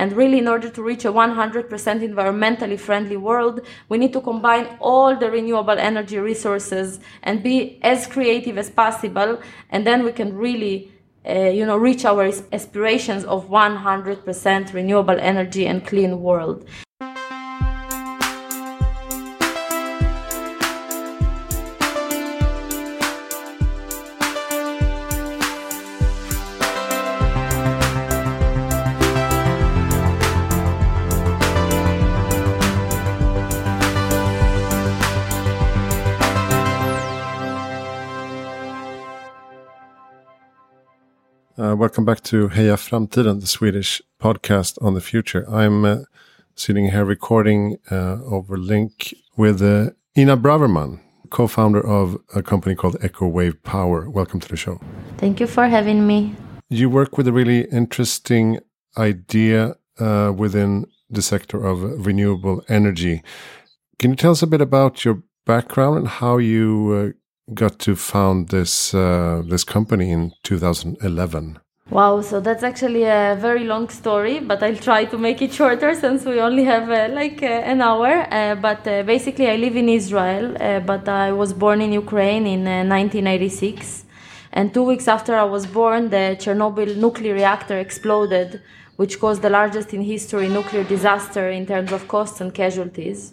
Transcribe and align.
And 0.00 0.14
really, 0.14 0.38
in 0.38 0.48
order 0.48 0.70
to 0.70 0.82
reach 0.82 1.04
a 1.04 1.12
100% 1.12 1.68
environmentally 1.68 2.80
friendly 2.80 3.18
world, 3.18 3.60
we 3.90 3.98
need 3.98 4.14
to 4.14 4.22
combine 4.22 4.66
all 4.80 5.14
the 5.14 5.30
renewable 5.30 5.78
energy 5.78 6.16
resources 6.16 7.00
and 7.22 7.42
be 7.42 7.78
as 7.82 8.06
creative 8.06 8.56
as 8.56 8.70
possible. 8.70 9.42
And 9.68 9.86
then 9.86 10.02
we 10.02 10.12
can 10.12 10.34
really 10.34 10.90
uh, 11.28 11.50
you 11.58 11.66
know, 11.66 11.76
reach 11.76 12.06
our 12.06 12.32
aspirations 12.50 13.24
of 13.24 13.50
100% 13.50 14.72
renewable 14.72 15.18
energy 15.20 15.66
and 15.66 15.86
clean 15.86 16.22
world. 16.22 16.64
Uh, 41.60 41.76
welcome 41.76 42.06
back 42.06 42.22
to 42.22 42.48
Heja 42.48 42.78
Framtiden, 42.78 43.42
the 43.42 43.46
Swedish 43.46 44.00
podcast 44.18 44.82
on 44.82 44.94
the 44.94 45.00
future. 45.02 45.44
I'm 45.46 45.84
uh, 45.84 45.96
sitting 46.54 46.88
here 46.88 47.04
recording 47.04 47.76
uh, 47.90 48.16
over 48.24 48.56
link 48.56 49.12
with 49.36 49.60
uh, 49.60 49.90
Inna 50.14 50.38
Braverman, 50.38 51.00
co-founder 51.28 51.86
of 51.86 52.16
a 52.34 52.42
company 52.42 52.74
called 52.74 52.96
Eco 53.04 53.28
Wave 53.28 53.62
Power. 53.62 54.08
Welcome 54.08 54.40
to 54.40 54.48
the 54.48 54.56
show. 54.56 54.80
Thank 55.18 55.38
you 55.38 55.46
for 55.46 55.66
having 55.66 56.06
me. 56.06 56.34
You 56.70 56.88
work 56.88 57.18
with 57.18 57.28
a 57.28 57.32
really 57.32 57.66
interesting 57.70 58.60
idea 58.96 59.76
uh, 59.98 60.32
within 60.34 60.86
the 61.10 61.20
sector 61.20 61.62
of 61.62 62.06
renewable 62.06 62.64
energy. 62.70 63.22
Can 63.98 64.12
you 64.12 64.16
tell 64.16 64.30
us 64.32 64.40
a 64.40 64.46
bit 64.46 64.62
about 64.62 65.04
your 65.04 65.22
background 65.44 65.98
and 65.98 66.08
how 66.08 66.38
you 66.38 67.14
uh, 67.14 67.20
got 67.54 67.78
to 67.80 67.96
found 67.96 68.48
this 68.48 68.94
uh, 68.94 69.42
this 69.44 69.64
company 69.64 70.10
in 70.10 70.32
2011? 70.42 71.58
Wow, 71.90 72.20
so 72.20 72.38
that's 72.38 72.62
actually 72.62 73.02
a 73.02 73.36
very 73.40 73.64
long 73.64 73.88
story, 73.88 74.38
but 74.38 74.62
I'll 74.62 74.76
try 74.76 75.06
to 75.06 75.18
make 75.18 75.42
it 75.42 75.52
shorter 75.52 75.92
since 75.96 76.24
we 76.24 76.40
only 76.40 76.62
have 76.62 76.88
uh, 76.88 77.12
like 77.12 77.42
uh, 77.42 77.46
an 77.46 77.80
hour. 77.80 78.28
Uh, 78.30 78.54
but 78.54 78.86
uh, 78.86 79.02
basically, 79.02 79.48
I 79.50 79.56
live 79.56 79.74
in 79.74 79.88
Israel, 79.88 80.56
uh, 80.60 80.78
but 80.78 81.08
I 81.08 81.32
was 81.32 81.52
born 81.52 81.80
in 81.80 81.92
Ukraine 81.92 82.46
in 82.46 82.62
1986. 82.88 84.04
And 84.52 84.72
two 84.72 84.84
weeks 84.84 85.08
after 85.08 85.34
I 85.34 85.42
was 85.42 85.66
born, 85.66 86.10
the 86.10 86.36
Chernobyl 86.38 86.96
nuclear 86.96 87.34
reactor 87.34 87.78
exploded, 87.80 88.62
which 88.94 89.18
caused 89.18 89.42
the 89.42 89.50
largest 89.50 89.92
in 89.92 90.02
history 90.02 90.48
nuclear 90.48 90.84
disaster 90.84 91.50
in 91.50 91.66
terms 91.66 91.90
of 91.90 92.06
costs 92.06 92.40
and 92.40 92.54
casualties. 92.54 93.32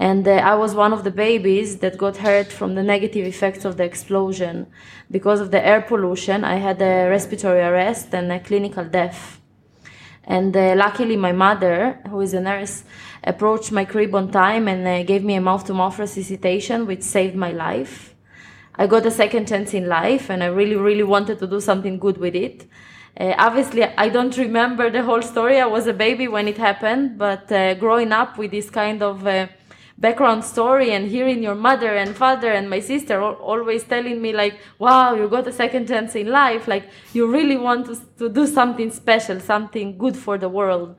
And 0.00 0.26
uh, 0.26 0.30
I 0.30 0.54
was 0.54 0.74
one 0.74 0.94
of 0.94 1.04
the 1.04 1.10
babies 1.10 1.76
that 1.80 1.98
got 1.98 2.16
hurt 2.16 2.50
from 2.50 2.74
the 2.74 2.82
negative 2.82 3.26
effects 3.26 3.66
of 3.66 3.76
the 3.76 3.84
explosion. 3.84 4.66
Because 5.10 5.40
of 5.40 5.50
the 5.50 5.64
air 5.64 5.82
pollution, 5.82 6.42
I 6.42 6.54
had 6.54 6.80
a 6.80 7.10
respiratory 7.10 7.60
arrest 7.60 8.14
and 8.14 8.32
a 8.32 8.40
clinical 8.40 8.86
death. 8.86 9.42
And 10.24 10.56
uh, 10.56 10.74
luckily, 10.74 11.16
my 11.16 11.32
mother, 11.32 12.00
who 12.08 12.22
is 12.22 12.32
a 12.32 12.40
nurse, 12.40 12.84
approached 13.22 13.72
my 13.72 13.84
crib 13.84 14.14
on 14.14 14.30
time 14.30 14.68
and 14.68 14.88
uh, 14.88 15.02
gave 15.02 15.22
me 15.22 15.34
a 15.34 15.40
mouth 15.40 15.66
to 15.66 15.74
mouth 15.74 15.98
resuscitation, 15.98 16.86
which 16.86 17.02
saved 17.02 17.36
my 17.36 17.52
life. 17.52 18.14
I 18.76 18.86
got 18.86 19.04
a 19.04 19.10
second 19.10 19.48
chance 19.48 19.74
in 19.74 19.86
life, 19.86 20.30
and 20.30 20.42
I 20.42 20.46
really, 20.46 20.76
really 20.76 21.02
wanted 21.02 21.38
to 21.40 21.46
do 21.46 21.60
something 21.60 21.98
good 21.98 22.16
with 22.16 22.34
it. 22.34 22.66
Uh, 23.18 23.34
obviously, 23.36 23.84
I 23.84 24.08
don't 24.08 24.34
remember 24.38 24.88
the 24.88 25.02
whole 25.02 25.20
story. 25.20 25.60
I 25.60 25.66
was 25.66 25.86
a 25.86 25.92
baby 25.92 26.26
when 26.26 26.48
it 26.48 26.56
happened, 26.56 27.18
but 27.18 27.52
uh, 27.52 27.74
growing 27.74 28.12
up 28.12 28.38
with 28.38 28.52
this 28.52 28.70
kind 28.70 29.02
of 29.02 29.26
uh, 29.26 29.48
background 30.00 30.42
story 30.42 30.92
and 30.92 31.10
hearing 31.10 31.42
your 31.42 31.54
mother 31.54 31.94
and 31.94 32.16
father 32.16 32.50
and 32.50 32.68
my 32.70 32.80
sister 32.80 33.22
always 33.22 33.84
telling 33.84 34.20
me 34.20 34.32
like 34.32 34.58
wow 34.78 35.14
you 35.14 35.28
got 35.28 35.46
a 35.46 35.52
second 35.52 35.86
chance 35.86 36.14
in 36.14 36.28
life. 36.28 36.66
Like 36.66 36.88
you 37.12 37.30
really 37.30 37.58
want 37.58 37.86
to, 37.86 37.96
to 38.18 38.28
do 38.28 38.46
something 38.46 38.90
special 38.90 39.38
something 39.40 39.98
good 39.98 40.16
for 40.16 40.38
the 40.38 40.48
world. 40.48 40.96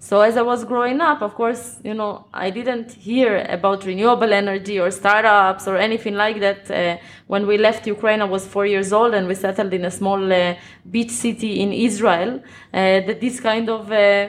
So 0.00 0.20
as 0.20 0.36
i 0.36 0.42
was 0.42 0.64
growing 0.64 1.00
up 1.00 1.20
of 1.22 1.34
course 1.34 1.78
you 1.84 1.92
know 1.92 2.26
i 2.32 2.50
didn't 2.50 2.92
hear 2.92 3.44
about 3.48 3.84
renewable 3.84 4.32
energy 4.32 4.78
or 4.80 4.90
startups 4.90 5.68
or 5.68 5.76
anything 5.76 6.14
like 6.14 6.40
that. 6.40 6.70
Uh, 6.70 6.96
when 7.26 7.46
we 7.46 7.58
left 7.58 7.86
ukraine 7.86 8.22
i 8.22 8.24
was 8.24 8.46
four 8.46 8.64
years 8.64 8.92
old 8.92 9.12
and 9.12 9.28
we 9.28 9.34
settled 9.34 9.74
in 9.74 9.84
a 9.84 9.90
small 9.90 10.32
uh, 10.32 10.54
beach 10.90 11.10
city 11.10 11.60
in 11.60 11.72
israel. 11.72 12.40
Uh, 12.72 13.00
that 13.06 13.20
this 13.20 13.40
kind 13.40 13.68
of 13.68 13.92
uh, 13.92 14.28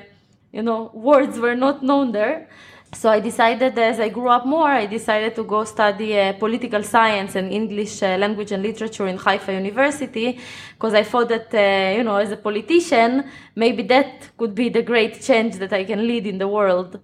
you 0.52 0.64
know 0.64 0.92
words 0.94 1.40
were 1.40 1.56
not 1.56 1.84
known 1.84 2.12
there 2.12 2.50
so 2.92 3.10
I 3.10 3.20
decided 3.20 3.78
as 3.78 4.00
I 4.00 4.10
grew 4.10 4.30
up 4.30 4.46
more, 4.46 4.70
I 4.70 4.88
decided 4.88 5.36
to 5.36 5.44
go 5.44 5.64
study 5.64 6.20
uh, 6.20 6.34
political 6.34 6.84
science 6.84 7.36
and 7.36 7.52
English 7.52 8.02
uh, 8.02 8.18
language 8.18 8.52
and 8.52 8.64
literature 8.64 9.08
in 9.08 9.18
Haifa 9.18 9.54
University 9.54 10.40
because 10.74 10.94
I 10.94 11.04
thought 11.04 11.30
that, 11.30 11.54
uh, 11.54 11.98
you 11.98 12.04
know, 12.04 12.18
as 12.18 12.32
a 12.32 12.38
politician, 12.38 13.30
maybe 13.56 13.84
that 13.84 14.32
could 14.38 14.56
be 14.56 14.70
the 14.70 14.82
great 14.82 15.22
change 15.22 15.58
that 15.58 15.72
I 15.72 15.84
can 15.84 16.08
lead 16.08 16.26
in 16.26 16.40
the 16.40 16.48
world. 16.48 17.00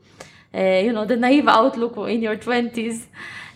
Uh, 0.54 0.82
you 0.84 0.92
know, 0.92 1.06
the 1.06 1.18
naive 1.18 1.48
outlook 1.48 1.98
in 2.10 2.22
your 2.22 2.38
20s. 2.38 3.06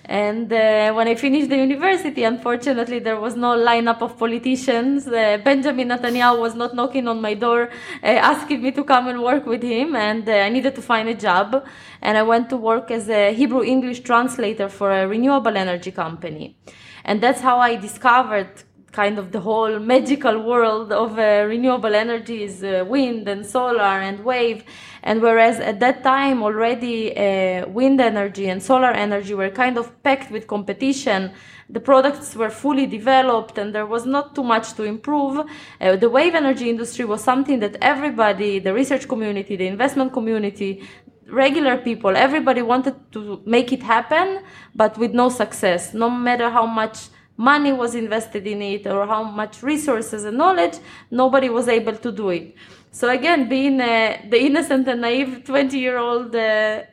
And 0.09 0.51
uh, 0.51 0.91
when 0.93 1.07
I 1.07 1.13
finished 1.13 1.51
the 1.51 1.57
university, 1.57 2.23
unfortunately, 2.23 2.97
there 2.97 3.19
was 3.19 3.35
no 3.35 3.55
lineup 3.55 4.01
of 4.01 4.17
politicians. 4.17 5.07
Uh, 5.07 5.37
Benjamin 5.43 5.89
Netanyahu 5.89 6.39
was 6.39 6.55
not 6.55 6.73
knocking 6.73 7.07
on 7.07 7.21
my 7.21 7.35
door 7.35 7.69
uh, 8.01 8.07
asking 8.07 8.63
me 8.63 8.71
to 8.71 8.83
come 8.83 9.07
and 9.07 9.21
work 9.21 9.45
with 9.45 9.61
him, 9.61 9.95
and 9.95 10.27
uh, 10.27 10.31
I 10.31 10.49
needed 10.49 10.73
to 10.73 10.81
find 10.81 11.07
a 11.09 11.13
job. 11.13 11.63
And 12.01 12.17
I 12.17 12.23
went 12.23 12.49
to 12.49 12.57
work 12.57 12.89
as 12.89 13.07
a 13.07 13.31
Hebrew 13.35 13.63
English 13.63 13.99
translator 13.99 14.67
for 14.67 14.91
a 14.91 15.07
renewable 15.07 15.55
energy 15.55 15.91
company. 15.91 16.57
And 17.05 17.21
that's 17.21 17.41
how 17.41 17.59
I 17.59 17.75
discovered 17.75 18.49
kind 18.91 19.19
of 19.19 19.31
the 19.31 19.39
whole 19.39 19.79
magical 19.79 20.41
world 20.41 20.91
of 20.91 21.17
uh, 21.17 21.45
renewable 21.47 21.95
energies, 21.95 22.63
uh, 22.63 22.83
wind 22.87 23.27
and 23.27 23.45
solar 23.45 23.81
and 23.81 24.23
wave. 24.23 24.63
And 25.03 25.21
whereas 25.21 25.59
at 25.59 25.79
that 25.79 26.03
time 26.03 26.43
already 26.43 27.15
uh, 27.15 27.67
wind 27.67 28.01
energy 28.01 28.49
and 28.49 28.61
solar 28.61 28.91
energy 28.91 29.33
were 29.33 29.49
kind 29.49 29.77
of 29.77 30.03
packed 30.03 30.31
with 30.31 30.47
competition, 30.47 31.31
the 31.69 31.79
products 31.79 32.35
were 32.35 32.49
fully 32.49 32.87
developed 32.87 33.57
and 33.57 33.73
there 33.73 33.85
was 33.85 34.05
not 34.05 34.33
too 34.35 34.43
much 34.43 34.73
to 34.73 34.83
improve. 34.83 35.45
Uh, 35.79 35.95
the 35.95 36.09
wave 36.09 36.33
energy 36.33 36.69
industry 36.69 37.05
was 37.05 37.23
something 37.23 37.59
that 37.59 37.77
everybody, 37.81 38.59
the 38.59 38.73
research 38.73 39.07
community, 39.07 39.55
the 39.55 39.67
investment 39.67 40.11
community, 40.11 40.83
regular 41.27 41.77
people, 41.77 42.15
everybody 42.17 42.61
wanted 42.61 42.95
to 43.11 43.41
make 43.45 43.71
it 43.71 43.83
happen, 43.83 44.41
but 44.75 44.97
with 44.97 45.13
no 45.13 45.29
success, 45.29 45.93
no 45.93 46.09
matter 46.09 46.49
how 46.49 46.65
much 46.65 47.09
money 47.39 47.71
was 47.71 47.95
invested 47.95 48.45
in 48.45 48.61
it 48.61 48.85
or 48.85 49.07
how 49.07 49.23
much 49.23 49.63
resources 49.63 50.25
and 50.25 50.37
knowledge, 50.37 50.77
nobody 51.09 51.49
was 51.49 51.69
able 51.69 51.95
to 51.95 52.11
do 52.11 52.29
it. 52.29 52.53
So 52.91 53.07
again, 53.09 53.47
being 53.47 53.79
uh, 53.79 54.17
the 54.29 54.39
innocent 54.41 54.87
and 54.89 54.99
naive 54.99 55.45
20 55.45 55.79
year 55.79 55.97
old 55.97 56.35
uh, 56.35 56.83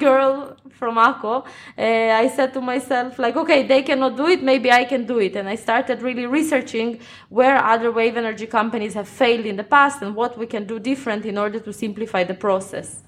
girl 0.00 0.56
from 0.70 0.96
Akko, 0.96 1.44
uh, 1.44 1.82
I 2.22 2.32
said 2.34 2.54
to 2.54 2.62
myself, 2.62 3.18
like, 3.18 3.36
okay, 3.36 3.66
they 3.66 3.82
cannot 3.82 4.16
do 4.16 4.26
it, 4.28 4.42
maybe 4.42 4.72
I 4.72 4.84
can 4.84 5.04
do 5.04 5.18
it. 5.18 5.36
And 5.36 5.46
I 5.46 5.56
started 5.56 6.00
really 6.00 6.24
researching 6.24 7.00
where 7.28 7.56
other 7.62 7.92
wave 7.92 8.16
energy 8.16 8.46
companies 8.46 8.94
have 8.94 9.08
failed 9.08 9.44
in 9.44 9.56
the 9.56 9.64
past 9.64 10.00
and 10.00 10.14
what 10.16 10.38
we 10.38 10.46
can 10.46 10.66
do 10.66 10.78
different 10.78 11.26
in 11.26 11.36
order 11.36 11.60
to 11.60 11.72
simplify 11.72 12.24
the 12.24 12.34
process. 12.34 13.02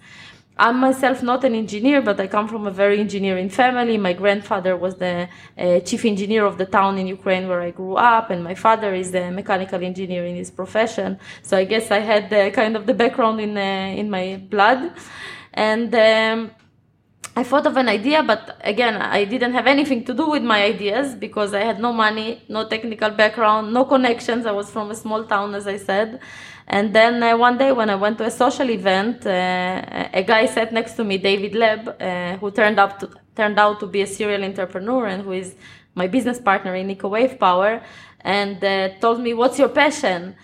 I'm 0.61 0.81
myself 0.81 1.23
not 1.23 1.45
an 1.45 1.55
engineer, 1.55 2.03
but 2.03 2.19
I 2.19 2.27
come 2.27 2.49
from 2.49 2.67
a 2.67 2.71
very 2.73 2.99
engineering 2.99 3.49
family. 3.49 3.97
My 3.97 4.13
grandfather 4.13 4.77
was 4.77 4.97
the 4.97 5.29
uh, 5.57 5.81
chief 5.81 6.05
engineer 6.05 6.45
of 6.45 6.59
the 6.59 6.67
town 6.67 6.99
in 6.99 7.07
Ukraine 7.07 7.47
where 7.49 7.61
I 7.61 7.71
grew 7.71 7.95
up, 7.95 8.31
and 8.31 8.43
my 8.43 8.57
father 8.57 8.93
is 8.93 9.15
a 9.15 9.31
mechanical 9.31 9.81
engineer 9.85 10.25
in 10.27 10.35
his 10.35 10.51
profession. 10.51 11.21
So 11.43 11.57
I 11.57 11.65
guess 11.65 11.93
I 11.93 12.01
had 12.01 12.29
the, 12.29 12.51
kind 12.51 12.77
of 12.77 12.87
the 12.87 12.95
background 12.95 13.41
in 13.41 13.57
uh, 13.57 14.01
in 14.01 14.11
my 14.11 14.27
blood, 14.55 14.81
and. 15.55 15.95
Um, 15.95 16.51
I 17.37 17.45
thought 17.45 17.67
of 17.67 17.77
an 17.77 17.89
idea, 17.89 18.21
but 18.25 18.61
again, 18.65 18.97
I 18.97 19.23
didn't 19.25 19.53
have 19.53 19.69
anything 19.69 20.05
to 20.07 20.13
do 20.13 20.29
with 20.29 20.43
my 20.43 20.61
ideas 20.65 21.15
because 21.15 21.55
I 21.55 21.61
had 21.61 21.79
no 21.79 21.93
money, 21.93 22.43
no 22.49 22.67
technical 22.67 23.11
background, 23.11 23.73
no 23.73 23.85
connections. 23.85 24.45
I 24.45 24.51
was 24.51 24.69
from 24.73 24.91
a 24.91 24.95
small 24.97 25.23
town, 25.23 25.55
as 25.55 25.69
I 25.69 25.77
said. 25.77 26.19
And 26.71 26.95
then 26.95 27.23
uh, 27.23 27.35
one 27.37 27.57
day 27.57 27.73
when 27.73 27.89
I 27.89 27.95
went 27.95 28.19
to 28.19 28.25
a 28.25 28.31
social 28.31 28.69
event, 28.71 29.27
uh, 29.27 30.11
a 30.13 30.23
guy 30.23 30.45
sat 30.45 30.71
next 30.71 30.93
to 30.95 31.05
me, 31.05 31.17
David 31.17 31.55
Leb, 31.55 31.89
uh, 31.89 32.37
who 32.37 32.51
turned 32.51 32.79
up 32.79 32.99
to, 33.01 33.11
turned 33.35 33.59
out 33.59 33.81
to 33.81 33.87
be 33.87 34.03
a 34.03 34.07
serial 34.07 34.45
entrepreneur 34.45 35.07
and 35.07 35.23
who 35.23 35.33
is 35.33 35.55
my 35.95 36.07
business 36.07 36.39
partner 36.39 36.75
in 36.75 36.91
Eco 36.91 37.09
Wave 37.09 37.39
Power, 37.41 37.83
and 38.21 38.63
uh, 38.63 38.91
told 39.01 39.21
me, 39.21 39.33
"What's 39.33 39.59
your 39.59 39.71
passion?" 39.71 40.37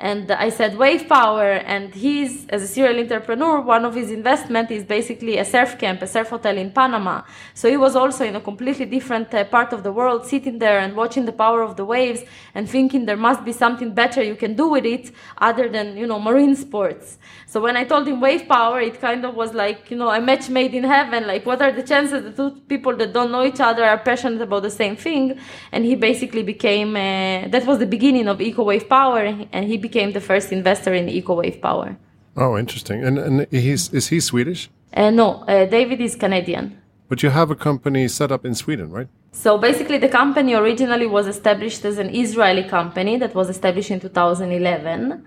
And 0.00 0.30
I 0.30 0.50
said 0.50 0.78
wave 0.78 1.08
power, 1.08 1.54
and 1.54 1.92
he's 1.92 2.46
as 2.50 2.62
a 2.62 2.68
serial 2.68 3.00
entrepreneur. 3.00 3.60
One 3.60 3.84
of 3.84 3.96
his 3.96 4.12
investment 4.12 4.70
is 4.70 4.84
basically 4.84 5.38
a 5.38 5.44
surf 5.44 5.76
camp, 5.76 6.02
a 6.02 6.06
surf 6.06 6.28
hotel 6.28 6.56
in 6.56 6.70
Panama. 6.70 7.22
So 7.54 7.68
he 7.68 7.76
was 7.76 7.96
also 7.96 8.24
in 8.24 8.36
a 8.36 8.40
completely 8.40 8.86
different 8.86 9.34
uh, 9.34 9.42
part 9.44 9.72
of 9.72 9.82
the 9.82 9.90
world, 9.90 10.24
sitting 10.24 10.60
there 10.60 10.78
and 10.78 10.94
watching 10.94 11.24
the 11.24 11.32
power 11.32 11.62
of 11.62 11.76
the 11.76 11.84
waves 11.84 12.22
and 12.54 12.70
thinking 12.70 13.06
there 13.06 13.16
must 13.16 13.44
be 13.44 13.52
something 13.52 13.92
better 13.92 14.22
you 14.22 14.36
can 14.36 14.54
do 14.54 14.68
with 14.68 14.84
it 14.84 15.10
other 15.38 15.68
than 15.68 15.96
you 15.96 16.06
know 16.06 16.20
marine 16.20 16.54
sports. 16.54 17.18
So 17.46 17.60
when 17.60 17.76
I 17.76 17.82
told 17.82 18.06
him 18.06 18.20
wave 18.20 18.46
power, 18.46 18.80
it 18.80 19.00
kind 19.00 19.24
of 19.24 19.34
was 19.34 19.52
like 19.52 19.90
you 19.90 19.96
know 19.96 20.10
a 20.10 20.20
match 20.20 20.48
made 20.48 20.74
in 20.74 20.84
heaven. 20.84 21.26
Like 21.26 21.44
what 21.44 21.60
are 21.60 21.72
the 21.72 21.82
chances 21.82 22.22
that 22.22 22.36
two 22.36 22.50
people 22.68 22.94
that 22.98 23.12
don't 23.12 23.32
know 23.32 23.44
each 23.44 23.58
other 23.58 23.84
are 23.84 23.98
passionate 23.98 24.42
about 24.42 24.62
the 24.62 24.70
same 24.70 24.94
thing? 24.94 25.40
And 25.72 25.84
he 25.84 25.96
basically 25.96 26.44
became 26.44 26.94
uh, 26.94 27.48
that 27.48 27.66
was 27.66 27.80
the 27.80 27.86
beginning 27.86 28.28
of 28.28 28.40
Eco 28.40 28.62
Wave 28.62 28.88
Power, 28.88 29.24
and 29.52 29.64
he 29.64 29.76
the 29.92 30.20
first 30.20 30.52
investor 30.52 30.94
in 30.94 31.06
EcoWave 31.06 31.60
Power. 31.60 31.96
Oh, 32.36 32.56
interesting. 32.56 33.04
And, 33.04 33.18
and 33.18 33.46
he's, 33.50 33.92
is 33.92 34.08
he 34.08 34.20
Swedish? 34.20 34.70
Uh, 34.92 35.10
no, 35.10 35.44
uh, 35.48 35.66
David 35.66 36.00
is 36.00 36.14
Canadian. 36.14 36.80
But 37.08 37.22
you 37.22 37.30
have 37.30 37.50
a 37.50 37.56
company 37.56 38.06
set 38.08 38.30
up 38.30 38.44
in 38.44 38.54
Sweden, 38.54 38.90
right? 38.90 39.08
So 39.32 39.58
basically, 39.58 39.98
the 39.98 40.08
company 40.08 40.54
originally 40.54 41.06
was 41.06 41.26
established 41.26 41.84
as 41.84 41.98
an 41.98 42.14
Israeli 42.14 42.64
company 42.64 43.16
that 43.18 43.34
was 43.34 43.48
established 43.48 43.90
in 43.90 44.00
2011. 44.00 45.24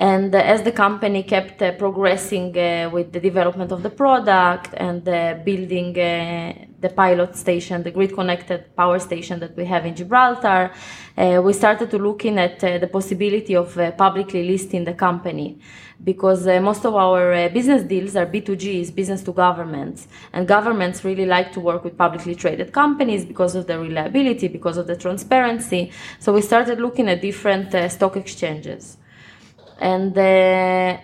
And 0.00 0.34
uh, 0.34 0.38
as 0.38 0.62
the 0.62 0.72
company 0.72 1.22
kept 1.22 1.60
uh, 1.60 1.72
progressing 1.72 2.56
uh, 2.56 2.88
with 2.90 3.12
the 3.12 3.20
development 3.20 3.70
of 3.70 3.82
the 3.82 3.90
product 3.90 4.72
and 4.78 5.06
uh, 5.06 5.34
building 5.44 5.90
uh, 5.90 6.54
the 6.80 6.88
pilot 6.88 7.36
station, 7.36 7.82
the 7.82 7.90
grid 7.90 8.14
connected 8.14 8.74
power 8.74 8.98
station 8.98 9.38
that 9.40 9.54
we 9.58 9.66
have 9.66 9.84
in 9.84 9.94
Gibraltar, 9.94 10.72
uh, 11.18 11.42
we 11.44 11.52
started 11.52 11.90
to 11.90 11.98
looking 11.98 12.38
at 12.38 12.60
the 12.60 12.88
possibility 12.90 13.54
of 13.54 13.74
publicly 13.98 14.48
listing 14.48 14.84
the 14.84 14.94
company 14.94 15.58
because 16.02 16.46
most 16.46 16.86
of 16.86 16.94
our 16.94 17.50
business 17.50 17.82
deals 17.82 18.16
are 18.16 18.24
B2Gs, 18.24 18.94
business 18.94 19.22
to 19.24 19.32
governments, 19.32 20.08
and 20.32 20.48
governments 20.48 21.04
really 21.04 21.26
like 21.26 21.52
to 21.52 21.60
work 21.60 21.84
with 21.84 21.98
publicly 21.98 22.34
traded 22.34 22.72
companies 22.72 23.26
because 23.26 23.54
of 23.54 23.66
the 23.66 23.78
reliability, 23.78 24.48
because 24.48 24.78
of 24.78 24.86
the 24.86 24.96
transparency. 24.96 25.92
So 26.18 26.32
we 26.32 26.40
started 26.40 26.80
looking 26.80 27.06
at 27.10 27.20
different 27.20 27.92
stock 27.92 28.16
exchanges. 28.16 28.96
And 29.80 30.16
uh, 30.16 30.98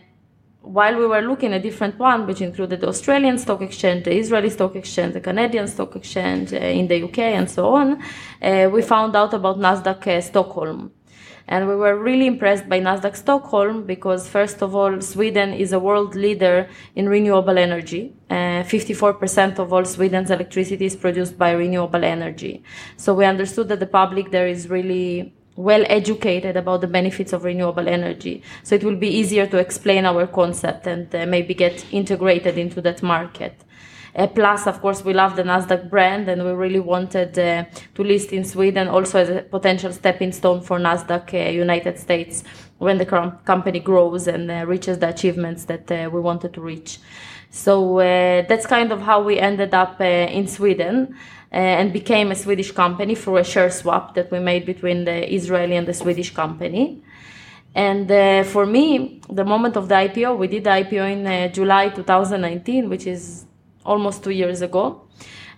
while 0.60 0.98
we 0.98 1.06
were 1.06 1.22
looking 1.22 1.54
at 1.54 1.62
different 1.62 1.98
ones, 1.98 2.26
which 2.26 2.42
included 2.42 2.80
the 2.80 2.88
Australian 2.88 3.38
Stock 3.38 3.62
Exchange, 3.62 4.04
the 4.04 4.14
Israeli 4.14 4.50
Stock 4.50 4.76
Exchange, 4.76 5.14
the 5.14 5.20
Canadian 5.20 5.66
Stock 5.66 5.96
Exchange 5.96 6.52
uh, 6.52 6.56
in 6.56 6.86
the 6.86 7.02
UK, 7.04 7.18
and 7.18 7.50
so 7.50 7.74
on, 7.74 8.02
uh, 8.42 8.68
we 8.70 8.82
found 8.82 9.16
out 9.16 9.32
about 9.32 9.58
Nasdaq 9.58 10.06
uh, 10.06 10.20
Stockholm. 10.20 10.92
And 11.48 11.68
we 11.68 11.76
were 11.76 11.96
really 11.96 12.26
impressed 12.26 12.68
by 12.68 12.80
Nasdaq 12.80 13.14
Stockholm 13.16 13.84
because, 13.84 14.28
first 14.28 14.62
of 14.62 14.74
all, 14.74 15.00
Sweden 15.00 15.54
is 15.54 15.72
a 15.72 15.78
world 15.78 16.16
leader 16.16 16.68
in 16.96 17.08
renewable 17.08 17.56
energy. 17.56 18.12
54% 18.28 19.58
uh, 19.58 19.62
of 19.62 19.72
all 19.72 19.84
Sweden's 19.84 20.32
electricity 20.32 20.86
is 20.86 20.96
produced 20.96 21.38
by 21.38 21.52
renewable 21.52 22.04
energy. 22.04 22.64
So 22.96 23.14
we 23.14 23.24
understood 23.24 23.68
that 23.68 23.78
the 23.78 23.86
public 23.86 24.32
there 24.32 24.48
is 24.48 24.68
really 24.68 25.35
well 25.56 25.84
educated 25.88 26.56
about 26.56 26.82
the 26.82 26.86
benefits 26.86 27.32
of 27.32 27.44
renewable 27.44 27.88
energy. 27.88 28.42
So 28.62 28.74
it 28.74 28.84
will 28.84 28.96
be 28.96 29.08
easier 29.08 29.46
to 29.46 29.58
explain 29.58 30.04
our 30.04 30.26
concept 30.26 30.86
and 30.86 31.12
uh, 31.14 31.26
maybe 31.26 31.54
get 31.54 31.84
integrated 31.92 32.58
into 32.58 32.80
that 32.82 33.02
market. 33.02 33.54
Uh, 34.14 34.26
plus, 34.26 34.66
of 34.66 34.80
course, 34.80 35.04
we 35.04 35.12
love 35.12 35.36
the 35.36 35.42
Nasdaq 35.42 35.90
brand 35.90 36.26
and 36.28 36.42
we 36.42 36.50
really 36.52 36.80
wanted 36.80 37.38
uh, 37.38 37.64
to 37.94 38.02
list 38.02 38.32
in 38.32 38.44
Sweden 38.44 38.88
also 38.88 39.18
as 39.18 39.28
a 39.28 39.42
potential 39.42 39.92
stepping 39.92 40.32
stone 40.32 40.62
for 40.62 40.78
Nasdaq 40.78 41.34
uh, 41.34 41.50
United 41.50 41.98
States 41.98 42.42
when 42.78 42.96
the 42.96 43.04
company 43.44 43.78
grows 43.78 44.26
and 44.26 44.50
uh, 44.50 44.64
reaches 44.66 44.98
the 44.98 45.08
achievements 45.08 45.64
that 45.66 45.90
uh, 45.92 46.08
we 46.10 46.20
wanted 46.20 46.54
to 46.54 46.62
reach. 46.62 46.98
So 47.64 47.98
that's 48.48 48.66
kind 48.66 48.92
of 48.92 49.00
how 49.00 49.22
we 49.22 49.38
ended 49.38 49.72
up 49.72 50.00
in 50.00 50.46
Sweden. 50.46 51.16
Uh, 51.52 51.80
and 51.80 51.92
became 51.92 52.32
a 52.32 52.34
Swedish 52.34 52.72
company 52.72 53.14
through 53.14 53.36
a 53.36 53.44
share 53.44 53.70
swap 53.70 54.14
that 54.14 54.30
we 54.30 54.38
made 54.40 54.66
between 54.66 55.04
the 55.04 55.32
Israeli 55.32 55.76
and 55.76 55.86
the 55.86 55.94
Swedish 55.94 56.34
company. 56.34 57.02
And 57.74 58.10
uh, 58.10 58.42
for 58.42 58.66
me, 58.66 59.20
the 59.30 59.44
moment 59.44 59.76
of 59.76 59.88
the 59.88 59.94
IPO, 59.94 60.36
we 60.38 60.48
did 60.48 60.64
the 60.64 60.70
IPO 60.70 61.12
in 61.12 61.26
uh, 61.26 61.48
July 61.48 61.90
2019, 61.90 62.88
which 62.88 63.06
is 63.06 63.46
almost 63.84 64.24
two 64.24 64.32
years 64.32 64.60
ago. 64.60 65.02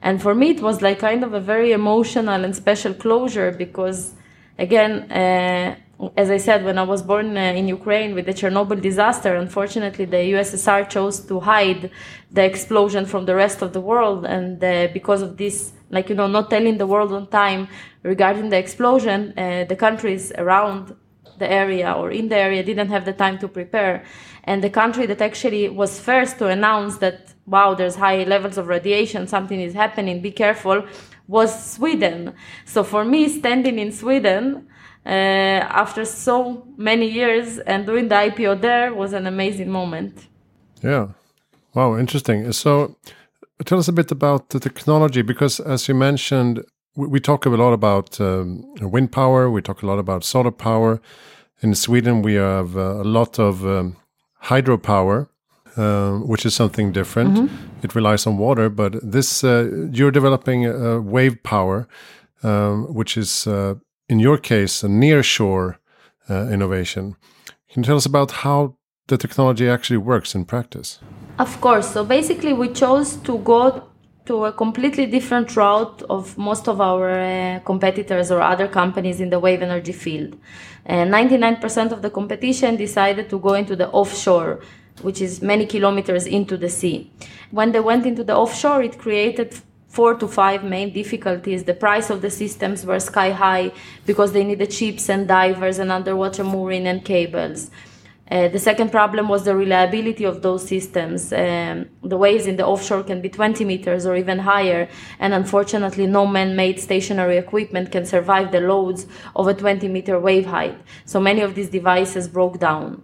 And 0.03 0.21
for 0.21 0.35
me, 0.35 0.51
it 0.51 0.61
was 0.61 0.83
like 0.83 0.99
kind 0.99 1.25
of 1.25 1.33
a 1.33 1.41
very 1.41 1.73
emotional 1.73 2.45
and 2.45 2.55
special 2.55 2.93
closure 2.93 3.51
because, 3.51 4.13
again, 4.59 5.11
uh, 5.11 5.77
as 6.17 6.31
I 6.31 6.37
said, 6.37 6.65
when 6.65 6.79
I 6.79 6.85
was 6.85 7.03
born 7.03 7.37
uh, 7.37 7.41
in 7.41 7.67
Ukraine 7.67 8.15
with 8.15 8.27
the 8.27 8.33
Chernobyl 8.33 8.81
disaster, 8.81 9.35
unfortunately, 9.35 10.05
the 10.05 10.23
USSR 10.35 10.89
chose 10.89 11.19
to 11.21 11.41
hide 11.41 11.91
the 12.31 12.45
explosion 12.45 13.05
from 13.05 13.27
the 13.27 13.35
rest 13.35 13.63
of 13.63 13.73
the 13.73 13.81
world. 13.81 14.25
And 14.25 14.63
uh, 14.63 14.89
because 14.93 15.23
of 15.23 15.37
this, 15.37 15.73
like, 15.91 16.09
you 16.09 16.15
know, 16.15 16.29
not 16.29 16.51
telling 16.51 16.79
the 16.79 16.87
world 16.87 17.13
on 17.13 17.27
time 17.27 17.69
regarding 18.05 18.49
the 18.51 18.59
explosion, 18.59 19.35
uh, 19.37 19.65
the 19.65 19.75
countries 19.75 20.33
around 20.39 20.95
the 21.39 21.51
area 21.51 21.93
or 21.93 22.11
in 22.11 22.29
the 22.29 22.37
area 22.37 22.63
didn't 22.63 22.89
have 22.89 23.05
the 23.05 23.13
time 23.13 23.39
to 23.39 23.49
prepare. 23.49 24.05
And 24.45 24.63
the 24.63 24.71
country 24.71 25.07
that 25.07 25.21
actually 25.21 25.69
was 25.69 26.01
first 26.01 26.39
to 26.39 26.47
announce 26.47 26.99
that, 26.99 27.35
wow, 27.47 27.75
there's 27.75 27.97
high 27.97 28.23
levels 28.25 28.57
of 28.57 28.69
radiation, 28.69 29.27
something 29.27 29.61
is 29.61 29.75
happening, 29.75 30.23
be 30.23 30.31
careful, 30.31 30.87
was 31.27 31.73
Sweden. 31.73 32.35
So 32.65 32.83
for 32.85 33.05
me, 33.05 33.29
standing 33.29 33.79
in 33.79 33.93
Sweden, 33.93 34.69
after 35.05 36.05
so 36.05 36.67
many 36.77 37.09
years 37.11 37.59
and 37.59 37.87
doing 37.87 38.09
the 38.09 38.15
IPO 38.15 38.61
there 38.61 38.95
was 38.95 39.13
an 39.13 39.27
amazing 39.27 39.71
moment. 39.71 40.29
Yeah. 40.83 41.09
Wow, 41.75 41.97
interesting. 41.97 42.51
So 42.53 42.97
tell 43.65 43.79
us 43.79 43.89
a 43.89 43.93
bit 43.93 44.11
about 44.11 44.51
the 44.51 44.61
technology 44.61 45.23
because 45.23 45.61
as 45.61 45.89
you 45.89 45.95
mentioned, 45.95 46.65
we, 46.97 47.07
we 47.07 47.21
talk 47.21 47.47
a 47.47 47.51
lot 47.51 47.73
about 47.73 48.21
um, 48.21 48.65
wind 48.81 49.13
power, 49.13 49.51
we 49.51 49.63
talk 49.63 49.83
a 49.83 49.87
lot 49.87 49.99
about 49.99 50.25
solar 50.25 50.51
power. 50.51 51.01
In 51.61 51.75
Sweden, 51.75 52.23
we 52.23 52.35
have 52.35 52.77
uh, 52.77 53.03
a 53.03 53.05
lot 53.05 53.39
of 53.39 53.65
um, 53.65 53.97
hydropower. 54.45 55.29
Uh, 55.77 56.19
which 56.27 56.45
is 56.45 56.57
something 56.57 56.93
different. 56.93 57.39
Mm 57.39 57.47
-hmm. 57.47 57.85
It 57.85 57.95
relies 57.95 58.27
on 58.27 58.37
water, 58.37 58.71
but 58.71 59.13
this 59.13 59.45
uh, 59.45 59.51
you're 59.93 60.11
developing 60.11 60.67
wave 61.11 61.37
power, 61.43 61.87
um, 62.43 62.87
which 62.95 63.17
is 63.17 63.47
uh, 63.47 63.75
in 64.09 64.19
your 64.19 64.39
case, 64.39 64.83
a 64.83 64.89
nearshore 64.89 65.77
uh, 66.29 66.49
innovation. 66.49 67.17
Can 67.71 67.83
you 67.83 67.87
tell 67.87 67.97
us 67.97 68.07
about 68.07 68.31
how 68.31 68.77
the 69.09 69.19
technology 69.19 69.69
actually 69.69 69.99
works 69.99 70.35
in 70.35 70.45
practice? 70.45 70.99
Of 71.39 71.61
course. 71.61 71.93
So 71.93 72.05
basically, 72.05 72.53
we 72.53 72.69
chose 72.69 73.17
to 73.17 73.39
go 73.39 73.89
to 74.27 74.45
a 74.45 74.53
completely 74.53 75.07
different 75.07 75.57
route 75.57 76.03
of 76.11 76.37
most 76.37 76.69
of 76.69 76.81
our 76.81 77.11
uh, 77.11 77.61
competitors 77.61 78.31
or 78.31 78.43
other 78.43 78.69
companies 78.69 79.21
in 79.21 79.31
the 79.31 79.41
wave 79.41 79.63
energy 79.63 79.93
field. 79.93 80.37
Uh, 80.87 81.05
99% 81.05 81.93
of 81.93 82.03
the 82.03 82.11
competition 82.11 82.77
decided 82.77 83.31
to 83.31 83.39
go 83.39 83.55
into 83.55 83.75
the 83.75 83.89
offshore, 83.91 84.61
which 85.01 85.23
is 85.23 85.41
many 85.41 85.65
kilometers 85.65 86.27
into 86.27 86.57
the 86.59 86.69
sea. 86.69 87.11
When 87.51 87.73
they 87.73 87.81
went 87.81 88.05
into 88.05 88.23
the 88.23 88.37
offshore, 88.37 88.83
it 88.83 88.99
created 88.99 89.59
four 89.99 90.15
to 90.15 90.29
five 90.29 90.63
main 90.63 90.93
difficulties. 90.93 91.65
The 91.65 91.75
price 91.75 92.09
of 92.09 92.23
the 92.23 92.31
systems 92.31 92.87
were 92.87 93.01
sky 93.01 93.31
high 93.33 93.73
because 94.07 94.31
they 94.31 94.45
needed 94.45 94.73
ships 94.73 95.09
and 95.09 95.27
divers 95.27 95.81
and 95.81 95.91
underwater 95.91 96.45
mooring 96.45 96.87
and 96.87 97.05
cables. 97.05 97.73
Uh, 98.31 98.47
the 98.47 98.61
second 98.61 98.93
problem 98.93 99.29
was 99.29 99.45
the 99.45 99.57
reliability 99.57 100.23
of 100.23 100.41
those 100.41 100.69
systems. 100.69 101.33
Um, 101.33 101.87
the 102.05 102.17
waves 102.17 102.47
in 102.47 102.55
the 102.55 102.65
offshore 102.65 103.03
can 103.03 103.21
be 103.21 103.29
20 103.29 103.65
meters 103.65 104.07
or 104.07 104.15
even 104.15 104.39
higher, 104.39 104.89
and 105.19 105.35
unfortunately, 105.35 106.07
no 106.07 106.29
man 106.29 106.55
made 106.55 106.79
stationary 106.79 107.37
equipment 107.37 107.91
can 107.91 108.07
survive 108.07 108.53
the 108.53 108.61
loads 108.61 109.07
of 109.35 109.49
a 109.49 109.55
20 109.55 109.89
meter 109.89 110.21
wave 110.21 110.47
height. 110.47 110.79
So 111.07 111.19
many 111.19 111.41
of 111.41 111.57
these 111.57 111.71
devices 111.71 112.29
broke 112.29 112.61
down 112.61 113.03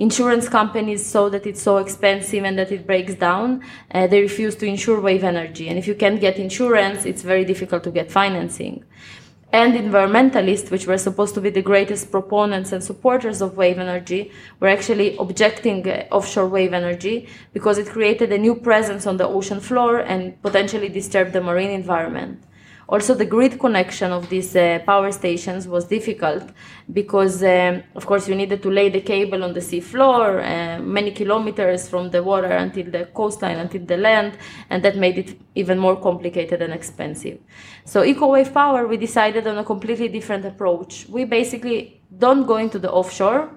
insurance 0.00 0.48
companies 0.48 1.04
saw 1.04 1.28
that 1.28 1.46
it's 1.46 1.60
so 1.60 1.76
expensive 1.76 2.42
and 2.42 2.58
that 2.58 2.72
it 2.72 2.86
breaks 2.86 3.14
down, 3.14 3.62
uh, 3.92 4.06
they 4.06 4.22
refuse 4.22 4.56
to 4.56 4.66
insure 4.66 4.98
wave 4.98 5.22
energy. 5.22 5.68
And 5.68 5.78
if 5.78 5.86
you 5.86 5.94
can't 5.94 6.20
get 6.20 6.38
insurance, 6.38 7.04
it's 7.04 7.22
very 7.22 7.44
difficult 7.44 7.84
to 7.84 7.90
get 7.90 8.10
financing. 8.10 8.82
And 9.52 9.74
environmentalists, 9.74 10.70
which 10.70 10.86
were 10.86 10.96
supposed 10.96 11.34
to 11.34 11.40
be 11.40 11.50
the 11.50 11.60
greatest 11.60 12.10
proponents 12.10 12.72
and 12.72 12.82
supporters 12.82 13.42
of 13.42 13.56
wave 13.58 13.78
energy, 13.78 14.30
were 14.58 14.68
actually 14.68 15.16
objecting 15.18 15.86
uh, 15.86 16.06
offshore 16.10 16.48
wave 16.48 16.72
energy 16.72 17.28
because 17.52 17.76
it 17.76 17.88
created 17.88 18.32
a 18.32 18.38
new 18.38 18.54
presence 18.54 19.06
on 19.06 19.18
the 19.18 19.26
ocean 19.26 19.60
floor 19.60 19.98
and 19.98 20.40
potentially 20.40 20.88
disturbed 20.88 21.34
the 21.34 21.42
marine 21.42 21.70
environment. 21.70 22.42
Also, 22.90 23.14
the 23.14 23.24
grid 23.24 23.56
connection 23.60 24.10
of 24.10 24.28
these 24.28 24.56
uh, 24.56 24.80
power 24.84 25.12
stations 25.12 25.68
was 25.68 25.84
difficult 25.84 26.42
because, 26.92 27.40
um, 27.44 27.84
of 27.94 28.04
course, 28.04 28.28
you 28.28 28.34
needed 28.34 28.60
to 28.64 28.68
lay 28.68 28.88
the 28.88 29.00
cable 29.00 29.44
on 29.44 29.52
the 29.52 29.60
sea 29.60 29.78
floor, 29.78 30.40
uh, 30.40 30.76
many 30.80 31.12
kilometers 31.12 31.88
from 31.88 32.10
the 32.10 32.20
water 32.20 32.50
until 32.50 32.90
the 32.90 33.04
coastline, 33.14 33.58
until 33.58 33.84
the 33.84 33.96
land, 33.96 34.36
and 34.70 34.82
that 34.82 34.96
made 34.96 35.18
it 35.18 35.38
even 35.54 35.78
more 35.78 35.94
complicated 35.94 36.60
and 36.62 36.72
expensive. 36.72 37.38
So, 37.84 38.02
EcoWave 38.02 38.52
Power, 38.52 38.88
we 38.88 38.96
decided 38.96 39.46
on 39.46 39.56
a 39.58 39.64
completely 39.64 40.08
different 40.08 40.44
approach. 40.44 41.06
We 41.08 41.24
basically 41.24 42.02
don't 42.18 42.44
go 42.44 42.56
into 42.56 42.80
the 42.80 42.90
offshore 42.90 43.50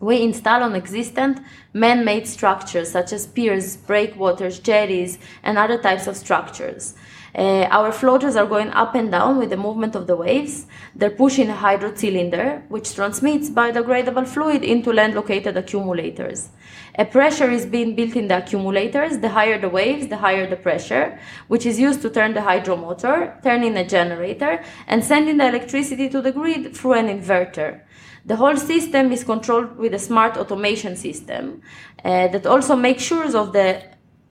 we 0.00 0.20
install 0.22 0.62
on 0.62 0.74
existent 0.74 1.40
man 1.72 2.04
made 2.04 2.26
structures 2.26 2.90
such 2.90 3.12
as 3.12 3.26
piers, 3.26 3.76
breakwaters, 3.76 4.58
jetties, 4.58 5.18
and 5.42 5.56
other 5.56 5.80
types 5.80 6.06
of 6.06 6.16
structures. 6.16 6.94
Uh, 7.36 7.66
our 7.70 7.90
floaters 7.90 8.36
are 8.36 8.46
going 8.46 8.70
up 8.70 8.94
and 8.94 9.10
down 9.10 9.38
with 9.38 9.50
the 9.50 9.56
movement 9.56 9.96
of 9.96 10.06
the 10.06 10.14
waves. 10.14 10.66
They're 10.94 11.10
pushing 11.10 11.48
a 11.48 11.56
hydro 11.56 11.92
cylinder, 11.94 12.62
which 12.68 12.94
transmits 12.94 13.50
biodegradable 13.50 14.28
fluid 14.28 14.62
into 14.62 14.92
land 14.92 15.14
located 15.14 15.56
accumulators. 15.56 16.50
A 16.96 17.04
pressure 17.04 17.50
is 17.50 17.66
being 17.66 17.96
built 17.96 18.14
in 18.14 18.28
the 18.28 18.38
accumulators. 18.38 19.18
The 19.18 19.30
higher 19.30 19.58
the 19.58 19.68
waves, 19.68 20.06
the 20.06 20.18
higher 20.18 20.48
the 20.48 20.56
pressure, 20.56 21.18
which 21.48 21.66
is 21.66 21.80
used 21.80 22.02
to 22.02 22.10
turn 22.10 22.34
the 22.34 22.42
hydro 22.42 22.76
motor, 22.76 23.36
turning 23.42 23.76
a 23.76 23.84
generator, 23.84 24.62
and 24.86 25.02
sending 25.02 25.38
the 25.38 25.48
electricity 25.48 26.08
to 26.10 26.22
the 26.22 26.30
grid 26.30 26.76
through 26.76 26.92
an 26.92 27.08
inverter. 27.08 27.80
The 28.26 28.36
whole 28.36 28.56
system 28.56 29.10
is 29.10 29.24
controlled 29.24 29.76
with 29.76 29.92
a 29.92 29.98
smart 29.98 30.36
automation 30.36 30.96
system 30.96 31.62
uh, 32.04 32.28
that 32.28 32.46
also 32.46 32.76
makes 32.76 33.02
sure 33.02 33.24
of 33.36 33.52
the 33.52 33.82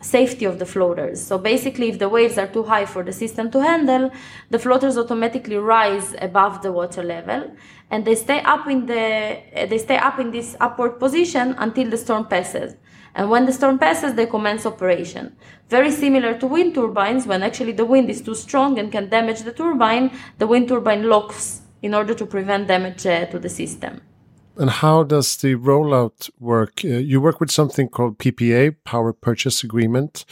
safety 0.03 0.45
of 0.45 0.59
the 0.59 0.65
floaters. 0.65 1.21
So 1.25 1.37
basically, 1.37 1.89
if 1.89 1.97
the 1.99 2.09
waves 2.09 2.37
are 2.37 2.47
too 2.47 2.63
high 2.63 2.85
for 2.85 3.03
the 3.03 3.13
system 3.13 3.49
to 3.51 3.63
handle, 3.63 4.11
the 4.49 4.59
floaters 4.59 4.97
automatically 4.97 5.55
rise 5.55 6.13
above 6.21 6.61
the 6.61 6.71
water 6.71 7.03
level, 7.03 7.55
and 7.89 8.05
they 8.05 8.15
stay 8.15 8.41
up 8.41 8.67
in 8.67 8.85
the 8.85 9.41
they 9.69 9.77
stay 9.77 9.97
up 9.97 10.19
in 10.19 10.31
this 10.31 10.55
upward 10.59 10.99
position 10.99 11.55
until 11.57 11.89
the 11.89 11.97
storm 11.97 12.25
passes. 12.27 12.75
And 13.15 13.29
when 13.29 13.45
the 13.45 13.53
storm 13.53 13.77
passes, 13.77 14.15
they 14.15 14.25
commence 14.25 14.65
operation. 14.65 15.35
Very 15.69 15.91
similar 15.91 16.37
to 16.39 16.47
wind 16.47 16.73
turbines, 16.73 17.27
when 17.27 17.43
actually 17.43 17.73
the 17.73 17.85
wind 17.85 18.09
is 18.09 18.21
too 18.21 18.33
strong 18.33 18.79
and 18.79 18.91
can 18.91 19.07
damage 19.09 19.41
the 19.43 19.51
turbine, 19.51 20.11
the 20.39 20.47
wind 20.47 20.67
turbine 20.67 21.03
locks 21.07 21.61
in 21.83 21.93
order 21.93 22.15
to 22.15 22.25
prevent 22.25 22.67
damage 22.67 23.05
uh, 23.05 23.25
to 23.27 23.37
the 23.37 23.49
system. 23.49 24.01
And 24.57 24.69
how 24.69 25.03
does 25.03 25.37
the 25.37 25.55
rollout 25.55 26.29
work? 26.39 26.81
Uh, 26.83 26.89
you 26.89 27.19
work 27.19 27.39
with 27.39 27.51
something 27.51 27.89
called 27.89 28.19
PPA, 28.19 28.75
Power 28.83 29.13
Purchase 29.13 29.63
Agreement, 29.63 30.25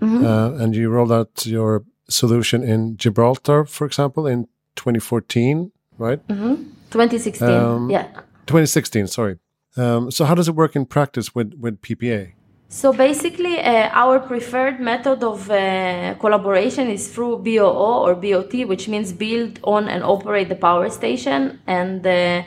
mm 0.00 0.08
-hmm. 0.08 0.24
uh, 0.24 0.62
and 0.62 0.74
you 0.74 0.90
rolled 0.90 1.12
out 1.12 1.46
your 1.46 1.84
solution 2.08 2.62
in 2.62 2.96
Gibraltar, 2.96 3.66
for 3.66 3.86
example, 3.86 4.32
in 4.32 4.48
2014, 4.74 5.70
right? 5.98 6.20
Mm 6.28 6.38
-hmm. 6.38 6.56
2016, 6.90 7.48
um, 7.48 7.90
yeah. 7.90 8.06
2016, 8.44 9.06
sorry. 9.06 9.38
Um, 9.76 10.10
so 10.10 10.24
how 10.24 10.34
does 10.34 10.48
it 10.48 10.54
work 10.54 10.74
in 10.74 10.86
practice 10.86 11.30
with, 11.34 11.54
with 11.60 11.80
PPA? 11.80 12.32
So 12.70 12.92
basically, 12.92 13.58
uh, 13.58 13.88
our 13.92 14.20
preferred 14.20 14.78
method 14.78 15.22
of 15.22 15.48
uh, 15.50 16.14
collaboration 16.18 16.90
is 16.90 17.08
through 17.08 17.38
BOO 17.38 18.04
or 18.04 18.14
BOT, 18.14 18.52
which 18.66 18.88
means 18.88 19.12
build, 19.12 19.58
own, 19.62 19.88
and 19.88 20.02
operate 20.02 20.48
the 20.48 20.54
power 20.54 20.90
station. 20.90 21.60
And 21.66 22.06
uh, 22.06 22.42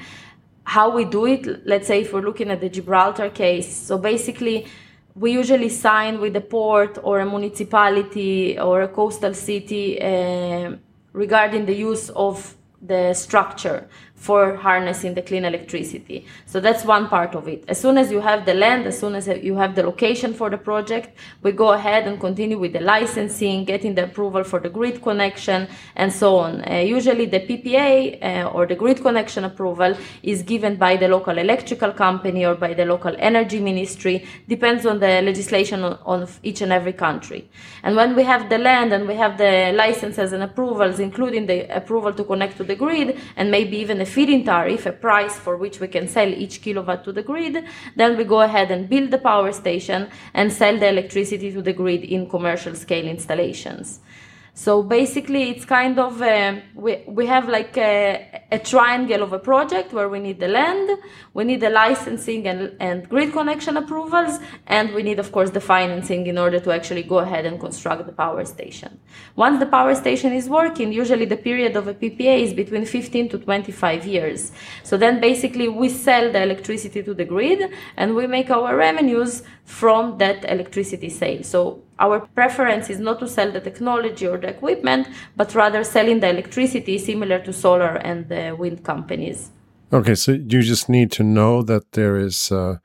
how 0.76 0.90
we 0.90 1.04
do 1.04 1.26
it, 1.26 1.68
let's 1.68 1.86
say 1.86 2.00
if 2.00 2.14
we're 2.14 2.28
looking 2.30 2.50
at 2.50 2.62
the 2.62 2.70
Gibraltar 2.70 3.30
case, 3.30 3.70
so 3.88 3.98
basically 3.98 4.68
we 5.16 5.34
usually 5.34 5.68
sign 5.68 6.22
with 6.22 6.34
a 6.38 6.46
port 6.56 6.98
or 7.04 7.20
a 7.20 7.26
municipality 7.26 8.58
or 8.58 8.84
a 8.84 8.88
coastal 8.88 9.34
city 9.34 10.02
uh, 10.02 10.72
regarding 11.12 11.66
the 11.66 11.76
use 11.76 12.10
of 12.12 12.56
the 12.82 13.14
structure 13.14 13.86
for 14.22 14.56
harnessing 14.56 15.16
the 15.16 15.22
clean 15.24 15.44
electricity. 15.46 16.24
So 16.46 16.60
that's 16.60 16.86
one 16.86 17.08
part 17.08 17.34
of 17.34 17.48
it. 17.48 17.64
As 17.68 17.82
soon 17.82 17.98
as 17.98 18.12
you 18.12 18.20
have 18.20 18.46
the 18.46 18.54
land, 18.54 18.86
as 18.86 19.00
soon 19.00 19.16
as 19.16 19.28
you 19.28 19.56
have 19.56 19.74
the 19.74 19.82
location 19.82 20.32
for 20.36 20.48
the 20.52 20.60
project, 20.60 21.18
we 21.42 21.52
go 21.52 21.72
ahead 21.72 22.08
and 22.08 22.20
continue 22.20 22.60
with 22.60 22.74
the 22.74 22.82
licensing, 22.82 23.66
getting 23.66 23.96
the 23.96 24.04
approval 24.04 24.44
for 24.44 24.60
the 24.60 24.70
grid 24.70 25.02
connection, 25.02 25.68
and 25.96 26.14
so 26.14 26.38
on. 26.38 26.64
Uh, 26.70 26.76
usually, 26.76 27.26
the 27.26 27.40
PPA 27.40 28.22
uh, 28.22 28.50
or 28.52 28.68
the 28.68 28.76
grid 28.76 29.02
connection 29.02 29.44
approval 29.44 29.98
is 30.22 30.44
given 30.44 30.76
by 30.76 30.96
the 30.96 31.08
local 31.08 31.40
electrical 31.40 31.92
company 31.92 32.46
or 32.46 32.54
by 32.54 32.76
the 32.76 32.86
local 32.86 33.16
energy 33.18 33.60
ministry, 33.60 34.24
depends 34.48 34.86
on 34.86 35.00
the 35.00 35.24
legislation 35.24 35.84
on, 35.84 35.98
on 36.06 36.28
each 36.44 36.62
and 36.62 36.72
every 36.72 36.94
country. 36.94 37.50
And 37.82 37.96
when 37.96 38.16
we 38.16 38.22
have 38.22 38.50
the 38.50 38.60
land 38.60 38.94
and 38.94 39.08
we 39.08 39.16
have 39.16 39.40
the 39.40 39.74
licenses 39.76 40.32
and 40.32 40.44
approvals, 40.44 41.00
including 41.00 41.48
the 41.48 41.76
approval 41.76 42.14
to 42.14 42.24
connect 42.24 42.58
to 42.58 42.64
the 42.64 42.76
grid, 42.76 43.20
and 43.36 43.50
maybe 43.50 43.78
even 43.78 44.00
a 44.00 44.11
feed-in 44.12 44.44
tariff, 44.46 44.86
a 44.86 44.92
price 44.92 45.38
for 45.38 45.58
which 45.58 45.80
we 45.80 45.88
can 45.88 46.08
sell 46.08 46.28
each 46.28 46.62
kilowatt 46.62 47.04
to 47.04 47.12
the 47.12 47.24
grid. 47.24 47.64
Then 47.96 48.18
we 48.18 48.24
go 48.24 48.42
ahead 48.42 48.72
and 48.72 48.90
build 48.90 49.12
the 49.12 49.18
power 49.18 49.52
station 49.52 50.10
and 50.34 50.52
sell 50.52 50.78
the 50.78 50.90
electricity 50.90 51.52
to 51.52 51.62
the 51.62 51.74
grid 51.74 52.04
in 52.04 52.30
commercial 52.30 52.76
scale 52.76 53.08
installations. 53.08 54.00
So 54.54 54.84
basically, 54.84 55.50
it's 55.50 55.64
kind 55.64 55.98
of 55.98 56.20
we 56.76 57.04
we 57.08 57.26
have 57.26 57.48
like 57.48 57.78
a, 57.78 58.44
a, 58.52 58.60
triangle 58.60 59.24
of 59.24 59.32
a 59.32 59.40
project 59.40 59.94
where 59.94 60.10
we 60.10 60.20
need 60.20 60.42
the 60.42 60.50
land, 60.50 60.90
we 61.34 61.46
need 61.46 61.62
the 61.62 61.70
licensing 61.70 62.46
and, 62.48 62.76
and 62.82 63.08
grid 63.08 63.32
connection 63.32 63.78
approvals, 63.78 64.40
and 64.68 64.94
we 64.94 65.04
need, 65.04 65.20
of 65.20 65.32
course, 65.32 65.52
the 65.52 65.62
financing 65.62 66.28
in 66.28 66.38
order 66.38 66.60
to 66.60 66.72
actually 66.72 67.04
go 67.04 67.20
ahead 67.20 67.46
and 67.46 67.62
construct 67.62 68.06
the 68.06 68.12
power 68.12 68.44
station. 68.44 69.00
Once 69.38 69.58
the 69.58 69.66
power 69.66 69.96
station 69.96 70.34
is 70.34 70.50
working, 70.50 70.92
usually 70.92 71.26
the 71.26 71.38
period 71.38 71.78
of 71.78 71.88
a 71.88 71.94
PPA 71.94 72.44
is 72.44 72.54
between 72.54 72.86
15 72.86 73.30
to 73.30 73.38
25 73.38 74.06
years. 74.06 74.52
So 74.84 74.98
then 74.98 75.22
basically 75.22 75.70
we 75.70 75.88
sell 75.88 76.30
the 76.30 76.44
electricity 76.44 77.02
to 77.04 77.14
the 77.14 77.26
grid 77.26 77.72
and 77.96 78.16
we 78.16 78.28
make 78.28 78.50
our 78.52 78.76
revenues 78.76 79.44
from 79.64 80.18
that 80.18 80.44
electricity 80.52 81.10
sale. 81.10 81.44
So 81.44 81.84
our 82.02 82.20
preference 82.20 82.90
is 82.90 83.00
not 83.00 83.20
to 83.20 83.28
sell 83.28 83.52
the 83.52 83.62
technology 83.62 84.28
or 84.28 84.38
the 84.38 84.50
equipment, 84.50 85.08
but 85.36 85.54
rather 85.56 85.84
selling 85.84 86.20
the 86.20 86.30
electricity 86.30 86.98
similar 86.98 87.40
to 87.40 87.54
solar 87.54 87.96
and 87.96 88.28
the 88.28 88.56
wind 88.58 88.84
companies. 88.84 89.52
Okay, 89.94 90.16
so 90.16 90.32
you 90.32 90.62
just 90.62 90.90
need 90.90 91.12
to 91.12 91.24
know 91.24 91.62
that 91.62 91.92
there 91.92 92.18
is 92.18 92.52
uh, 92.52 92.78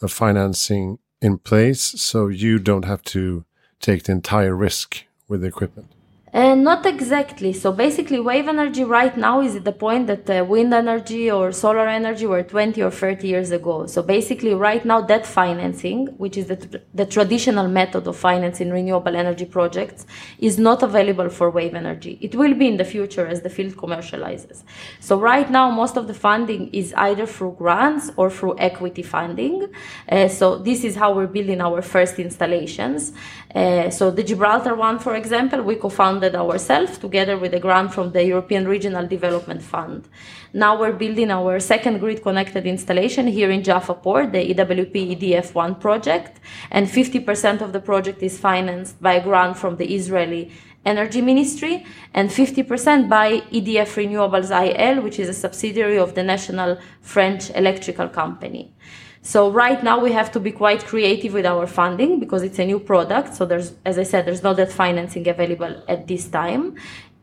a 0.00 0.08
financing 0.08 0.98
in 1.20 1.38
place 1.38 1.82
so 1.82 2.28
you 2.28 2.58
don't 2.58 2.84
have 2.84 3.02
to 3.02 3.44
take 3.80 4.04
the 4.04 4.12
entire 4.12 4.54
risk 4.54 5.04
with 5.28 5.40
the 5.40 5.48
equipment. 5.48 5.88
Uh, 6.32 6.54
not 6.54 6.86
exactly. 6.86 7.52
So 7.52 7.72
basically, 7.72 8.20
wave 8.20 8.46
energy 8.46 8.84
right 8.84 9.16
now 9.16 9.40
is 9.40 9.56
at 9.56 9.64
the 9.64 9.72
point 9.72 10.06
that 10.06 10.30
uh, 10.30 10.44
wind 10.44 10.72
energy 10.72 11.28
or 11.28 11.50
solar 11.50 11.88
energy 11.88 12.24
were 12.24 12.44
20 12.44 12.80
or 12.82 12.90
30 12.92 13.26
years 13.26 13.50
ago. 13.50 13.86
So 13.86 14.00
basically, 14.00 14.54
right 14.54 14.84
now, 14.84 15.00
that 15.00 15.26
financing, 15.26 16.06
which 16.18 16.36
is 16.36 16.46
the, 16.46 16.54
tr- 16.54 16.76
the 16.94 17.04
traditional 17.04 17.66
method 17.66 18.06
of 18.06 18.16
financing 18.16 18.70
renewable 18.70 19.16
energy 19.16 19.44
projects, 19.44 20.06
is 20.38 20.56
not 20.56 20.84
available 20.84 21.30
for 21.30 21.50
wave 21.50 21.74
energy. 21.74 22.16
It 22.20 22.36
will 22.36 22.54
be 22.54 22.68
in 22.68 22.76
the 22.76 22.84
future 22.84 23.26
as 23.26 23.42
the 23.42 23.50
field 23.50 23.76
commercializes. 23.76 24.62
So 25.00 25.18
right 25.18 25.50
now, 25.50 25.68
most 25.72 25.96
of 25.96 26.06
the 26.06 26.14
funding 26.14 26.68
is 26.72 26.94
either 26.96 27.26
through 27.26 27.56
grants 27.58 28.12
or 28.16 28.30
through 28.30 28.56
equity 28.60 29.02
funding. 29.02 29.66
Uh, 30.08 30.28
so 30.28 30.58
this 30.58 30.84
is 30.84 30.94
how 30.94 31.12
we're 31.12 31.26
building 31.26 31.60
our 31.60 31.82
first 31.82 32.20
installations. 32.20 33.12
Uh, 33.52 33.90
so 33.90 34.12
the 34.12 34.22
Gibraltar 34.22 34.76
one, 34.76 35.00
for 35.00 35.16
example, 35.16 35.60
we 35.62 35.74
co-founded 35.74 36.19
funded 36.20 36.36
ourselves 36.38 36.98
together 36.98 37.38
with 37.38 37.54
a 37.54 37.58
grant 37.58 37.94
from 37.94 38.12
the 38.12 38.22
European 38.22 38.68
Regional 38.68 39.06
Development 39.06 39.62
Fund. 39.62 40.06
Now 40.52 40.78
we're 40.78 40.92
building 40.92 41.30
our 41.30 41.58
second 41.60 41.98
grid 41.98 42.22
connected 42.22 42.66
installation 42.66 43.26
here 43.26 43.50
in 43.50 43.62
Jaffa 43.62 43.94
Port, 43.94 44.32
the 44.32 44.54
EWP 44.54 44.96
EDF1 45.16 45.80
project, 45.80 46.38
and 46.70 46.86
50% 46.86 47.62
of 47.62 47.72
the 47.72 47.80
project 47.80 48.22
is 48.22 48.38
financed 48.38 49.00
by 49.00 49.14
a 49.14 49.24
grant 49.24 49.56
from 49.56 49.76
the 49.76 49.94
Israeli 49.94 50.52
Energy 50.84 51.22
Ministry 51.22 51.86
and 52.12 52.28
50% 52.28 53.08
by 53.08 53.40
EDF 53.56 53.90
Renewables 54.00 54.50
IL, 54.50 55.02
which 55.02 55.18
is 55.18 55.28
a 55.30 55.40
subsidiary 55.44 55.98
of 55.98 56.14
the 56.14 56.22
National 56.22 56.78
French 57.00 57.48
Electrical 57.50 58.08
Company. 58.08 58.74
So 59.22 59.50
right 59.50 59.82
now 59.82 60.00
we 60.00 60.12
have 60.12 60.32
to 60.32 60.40
be 60.40 60.50
quite 60.50 60.86
creative 60.86 61.34
with 61.34 61.44
our 61.44 61.66
funding 61.66 62.20
because 62.20 62.42
it's 62.42 62.58
a 62.58 62.64
new 62.64 62.80
product. 62.80 63.34
So 63.34 63.44
there's, 63.44 63.74
as 63.84 63.98
I 63.98 64.02
said, 64.02 64.26
there's 64.26 64.42
not 64.42 64.56
that 64.56 64.72
financing 64.72 65.28
available 65.28 65.82
at 65.88 66.06
this 66.06 66.28
time. 66.28 66.76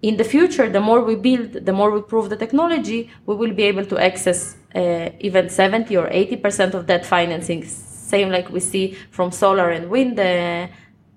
In 0.04 0.18
the 0.18 0.24
future, 0.24 0.70
the 0.70 0.80
more 0.80 1.02
we 1.02 1.16
build, 1.16 1.54
the 1.54 1.74
more 1.74 1.90
we 1.90 2.02
prove 2.02 2.30
the 2.30 2.38
technology, 2.38 3.10
we 3.26 3.36
will 3.36 3.54
be 3.54 3.64
able 3.64 3.86
to 3.86 3.98
access 3.98 4.56
uh, 4.76 5.10
even 5.20 5.50
70 5.50 5.98
or 5.98 6.08
80% 6.08 6.76
of 6.76 6.86
that 6.86 7.04
financing, 7.04 7.66
same 7.66 8.30
like 8.30 8.50
we 8.52 8.60
see 8.60 8.96
from 9.10 9.32
solar 9.32 9.72
and 9.72 9.90
wind 9.90 10.20
uh, 10.20 10.68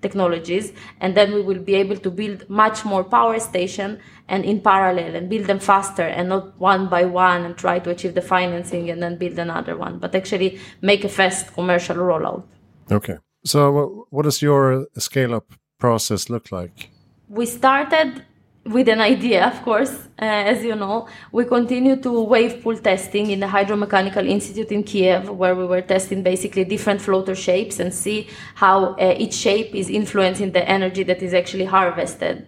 technologies 0.03 0.73
and 1.01 1.17
then 1.17 1.33
we 1.33 1.43
will 1.43 1.59
be 1.59 1.75
able 1.75 1.97
to 1.97 2.11
build 2.11 2.49
much 2.49 2.85
more 2.85 3.05
power 3.05 3.39
station 3.39 3.99
and 4.29 4.45
in 4.45 4.61
parallel 4.61 5.15
and 5.15 5.29
build 5.29 5.47
them 5.47 5.59
faster 5.59 6.03
and 6.03 6.29
not 6.29 6.59
one 6.59 6.89
by 6.89 7.05
one 7.05 7.45
and 7.45 7.57
try 7.57 7.79
to 7.79 7.91
achieve 7.91 8.15
the 8.15 8.23
financing 8.23 8.91
and 8.91 9.03
then 9.03 9.17
build 9.17 9.39
another 9.39 9.77
one 9.77 9.99
but 9.99 10.15
actually 10.15 10.59
make 10.81 11.05
a 11.05 11.09
fast 11.09 11.53
commercial 11.55 11.97
rollout. 11.97 12.43
Okay. 12.91 13.19
So 13.45 14.07
what 14.11 14.23
does 14.23 14.43
your 14.43 14.87
scale 14.99 15.35
up 15.35 15.53
process 15.79 16.29
look 16.29 16.53
like? 16.53 16.91
We 17.29 17.47
started 17.47 18.25
with 18.71 18.89
an 18.89 19.01
idea, 19.01 19.47
of 19.47 19.63
course, 19.63 19.91
uh, 20.21 20.53
as 20.53 20.63
you 20.63 20.77
know, 20.77 21.09
we 21.33 21.45
continue 21.45 21.97
to 21.97 22.23
wave 22.23 22.63
pool 22.63 22.77
testing 22.77 23.31
in 23.31 23.41
the 23.41 23.47
Hydromechanical 23.47 24.29
Institute 24.29 24.71
in 24.71 24.85
Kiev, 24.85 25.29
where 25.29 25.55
we 25.55 25.67
were 25.67 25.83
testing 25.83 26.23
basically 26.23 26.65
different 26.65 27.01
floater 27.01 27.35
shapes 27.35 27.81
and 27.81 27.93
see 27.93 28.29
how 28.55 28.95
uh, 28.95 29.15
each 29.19 29.35
shape 29.35 29.75
is 29.75 29.91
influencing 29.91 30.53
the 30.53 30.69
energy 30.69 31.03
that 31.03 31.23
is 31.23 31.35
actually 31.35 31.65
harvested. 31.65 32.47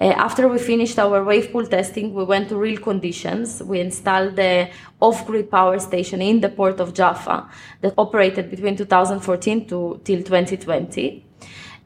Uh, 0.00 0.04
after 0.16 0.48
we 0.48 0.58
finished 0.58 0.98
our 0.98 1.22
wave 1.24 1.50
pool 1.52 1.66
testing, 1.66 2.14
we 2.14 2.24
went 2.24 2.48
to 2.48 2.56
real 2.56 2.80
conditions. 2.80 3.62
We 3.62 3.80
installed 3.80 4.36
the 4.36 4.70
off-grid 5.00 5.50
power 5.50 5.78
station 5.80 6.22
in 6.22 6.40
the 6.40 6.48
port 6.48 6.80
of 6.80 6.94
Jaffa 6.94 7.48
that 7.80 7.94
operated 7.98 8.50
between 8.50 8.76
2014 8.76 9.66
to 9.68 10.00
till 10.04 10.22
2020 10.22 11.24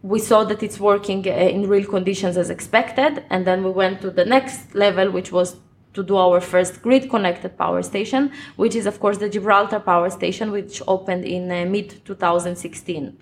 we 0.03 0.19
saw 0.19 0.45
that 0.45 0.63
it's 0.63 0.81
working 0.81 1.27
uh, 1.27 1.31
in 1.31 1.69
real 1.69 1.87
conditions 1.87 2.37
as 2.37 2.51
expected 2.51 3.25
and 3.31 3.47
then 3.47 3.63
we 3.63 3.71
went 3.71 4.01
to 4.01 4.11
the 4.11 4.25
next 4.25 4.75
level 4.75 5.11
which 5.11 5.31
was 5.31 5.57
to 5.95 6.03
do 6.03 6.17
our 6.17 6.41
first 6.41 6.83
grid 6.83 7.09
connected 7.09 7.57
power 7.57 7.83
station 7.83 8.33
which 8.57 8.75
is 8.75 8.87
of 8.87 8.99
course 8.99 9.19
the 9.19 9.29
gibraltar 9.29 9.79
power 9.79 10.11
station 10.11 10.51
which 10.51 10.83
opened 10.89 11.25
in 11.25 11.51
uh, 11.51 11.65
mid 11.67 12.05
2016 12.05 13.17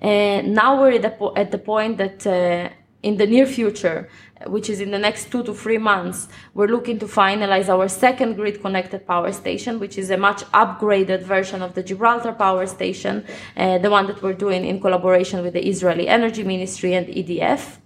uh, 0.00 0.40
now 0.42 0.80
we're 0.80 0.92
at 0.92 1.02
the, 1.02 1.10
po- 1.10 1.34
at 1.34 1.50
the 1.50 1.58
point 1.58 1.98
that 1.98 2.26
uh, 2.26 2.68
in 3.02 3.16
the 3.16 3.26
near 3.26 3.46
future 3.46 4.08
which 4.46 4.70
is 4.70 4.80
in 4.80 4.90
the 4.90 4.98
next 4.98 5.30
two 5.30 5.42
to 5.42 5.54
three 5.54 5.78
months, 5.78 6.28
we're 6.54 6.68
looking 6.68 6.98
to 6.98 7.06
finalize 7.06 7.68
our 7.68 7.88
second 7.88 8.34
grid 8.34 8.60
connected 8.60 9.06
power 9.06 9.32
station, 9.32 9.78
which 9.80 9.98
is 9.98 10.10
a 10.10 10.16
much 10.16 10.42
upgraded 10.52 11.22
version 11.22 11.62
of 11.62 11.74
the 11.74 11.82
Gibraltar 11.82 12.32
power 12.32 12.66
station, 12.66 13.24
uh, 13.56 13.78
the 13.78 13.90
one 13.90 14.06
that 14.06 14.22
we're 14.22 14.32
doing 14.32 14.64
in 14.64 14.80
collaboration 14.80 15.42
with 15.42 15.54
the 15.54 15.66
Israeli 15.66 16.08
Energy 16.08 16.44
Ministry 16.44 16.94
and 16.94 17.06
EDF. 17.06 17.78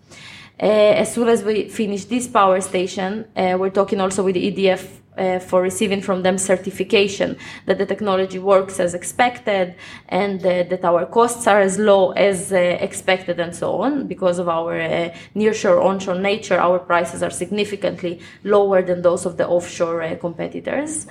Uh, 0.60 0.66
as 1.02 1.12
soon 1.12 1.28
as 1.28 1.42
we 1.42 1.68
finish 1.68 2.04
this 2.04 2.28
power 2.28 2.60
station, 2.60 3.26
uh, 3.36 3.56
we're 3.58 3.70
talking 3.70 4.00
also 4.00 4.22
with 4.22 4.34
the 4.34 4.52
EDF 4.52 5.01
uh, 5.16 5.38
for 5.38 5.62
receiving 5.62 6.00
from 6.00 6.22
them 6.22 6.38
certification 6.38 7.36
that 7.66 7.78
the 7.78 7.86
technology 7.86 8.38
works 8.38 8.80
as 8.80 8.94
expected 8.94 9.74
and 10.08 10.40
uh, 10.40 10.62
that 10.64 10.84
our 10.84 11.04
costs 11.06 11.46
are 11.46 11.60
as 11.60 11.78
low 11.78 12.12
as 12.12 12.52
uh, 12.52 12.56
expected 12.56 13.38
and 13.38 13.54
so 13.54 13.74
on. 13.82 14.06
Because 14.06 14.38
of 14.38 14.48
our 14.48 14.80
uh, 14.80 15.14
nearshore 15.36 15.84
onshore 15.84 16.18
nature, 16.18 16.58
our 16.58 16.78
prices 16.78 17.22
are 17.22 17.30
significantly 17.30 18.20
lower 18.44 18.82
than 18.82 19.02
those 19.02 19.26
of 19.26 19.36
the 19.36 19.46
offshore 19.46 20.02
uh, 20.02 20.16
competitors. 20.16 21.06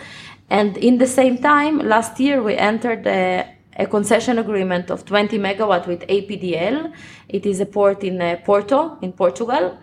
And 0.49 0.77
in 0.77 0.97
the 0.97 1.07
same 1.07 1.37
time, 1.37 1.79
last 1.79 2.19
year 2.19 2.41
we 2.43 2.55
entered 2.55 3.07
a 3.07 3.85
concession 3.89 4.37
agreement 4.37 4.91
of 4.91 5.05
20 5.05 5.39
megawatt 5.39 5.87
with 5.87 6.01
APDL. 6.07 6.93
It 7.29 7.45
is 7.45 7.61
a 7.61 7.65
port 7.65 8.03
in 8.03 8.21
uh, 8.21 8.37
Porto, 8.43 8.97
in 9.01 9.13
Portugal 9.13 9.77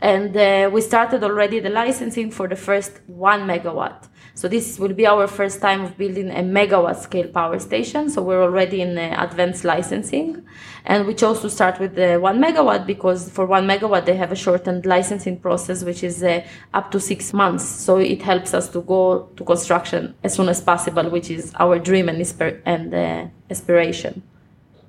and 0.00 0.36
uh, 0.36 0.70
we 0.72 0.80
started 0.80 1.24
already 1.24 1.58
the 1.60 1.70
licensing 1.70 2.30
for 2.30 2.46
the 2.46 2.56
first 2.56 3.00
one 3.06 3.42
megawatt. 3.46 4.08
So 4.34 4.46
this 4.46 4.78
will 4.78 4.94
be 4.94 5.04
our 5.04 5.26
first 5.26 5.60
time 5.60 5.80
of 5.82 5.98
building 5.98 6.30
a 6.30 6.42
megawatt 6.42 7.00
scale 7.00 7.26
power 7.26 7.58
station. 7.58 8.08
So 8.08 8.22
we're 8.22 8.40
already 8.40 8.82
in 8.82 8.96
uh, 8.96 9.16
advanced 9.18 9.64
licensing, 9.64 10.46
and 10.84 11.08
we 11.08 11.14
chose 11.14 11.40
to 11.40 11.50
start 11.50 11.80
with 11.80 11.96
the 11.96 12.18
one 12.18 12.40
megawatt 12.40 12.86
because 12.86 13.28
for 13.28 13.46
one 13.46 13.66
megawatt 13.66 14.04
they 14.04 14.14
have 14.14 14.30
a 14.30 14.36
shortened 14.36 14.86
licensing 14.86 15.40
process, 15.40 15.82
which 15.82 16.04
is 16.04 16.22
uh, 16.22 16.46
up 16.72 16.92
to 16.92 17.00
six 17.00 17.32
months. 17.32 17.64
So 17.64 17.98
it 17.98 18.22
helps 18.22 18.54
us 18.54 18.68
to 18.68 18.82
go 18.82 19.28
to 19.34 19.42
construction 19.42 20.14
as 20.22 20.34
soon 20.34 20.48
as 20.48 20.60
possible, 20.60 21.10
which 21.10 21.30
is 21.30 21.52
our 21.58 21.80
dream 21.80 22.08
and, 22.08 22.20
and 22.64 22.94
uh, 22.94 23.26
aspiration. 23.50 24.22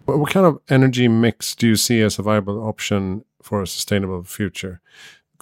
What 0.05 0.31
kind 0.31 0.45
of 0.45 0.59
energy 0.69 1.07
mix 1.07 1.55
do 1.55 1.67
you 1.67 1.75
see 1.75 2.01
as 2.01 2.19
a 2.19 2.21
viable 2.21 2.63
option 2.67 3.25
for 3.49 3.61
a 3.63 3.67
sustainable 3.77 4.23
future. 4.23 4.75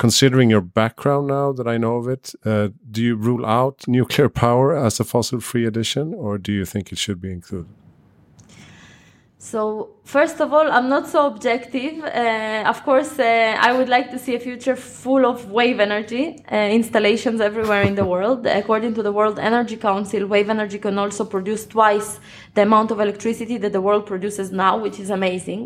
Considering 0.05 0.49
your 0.49 0.65
background 0.81 1.27
now 1.27 1.47
that 1.57 1.67
I 1.73 1.77
know 1.83 1.95
of 2.01 2.07
it, 2.15 2.25
uh, 2.45 2.69
do 2.95 2.99
you 3.07 3.15
rule 3.27 3.45
out 3.45 3.77
nuclear 3.87 4.29
power 4.45 4.67
as 4.87 4.99
a 4.99 5.03
fossil 5.13 5.39
free 5.49 5.65
addition, 5.71 6.05
or 6.13 6.37
do 6.37 6.51
you 6.59 6.65
think 6.71 6.83
it 6.91 6.99
should 7.03 7.19
be 7.19 7.31
included? 7.39 7.73
So, 9.39 9.61
first 10.15 10.37
of 10.43 10.47
all, 10.55 10.67
I'm 10.77 10.89
not 10.95 11.05
so 11.07 11.19
objective. 11.33 11.95
Uh, 12.03 12.63
of 12.73 12.77
course, 12.83 13.13
uh, 13.19 13.67
I 13.67 13.69
would 13.77 13.89
like 13.97 14.07
to 14.13 14.19
see 14.23 14.33
a 14.35 14.41
future 14.49 14.75
full 14.75 15.23
of 15.31 15.37
wave 15.59 15.79
energy 15.79 16.25
uh, 16.51 16.55
installations 16.79 17.39
everywhere 17.49 17.83
in 17.89 17.95
the 18.01 18.05
world. 18.13 18.45
According 18.61 18.93
to 18.97 19.03
the 19.07 19.13
World 19.19 19.37
Energy 19.39 19.77
Council, 19.89 20.21
wave 20.35 20.49
energy 20.49 20.79
can 20.79 20.97
also 21.03 21.23
produce 21.35 21.63
twice 21.65 22.19
the 22.55 22.63
amount 22.69 22.89
of 22.91 22.97
electricity 22.99 23.57
that 23.63 23.73
the 23.77 23.83
world 23.87 24.05
produces 24.05 24.51
now, 24.51 24.73
which 24.85 24.97
is 25.03 25.09
amazing. 25.19 25.63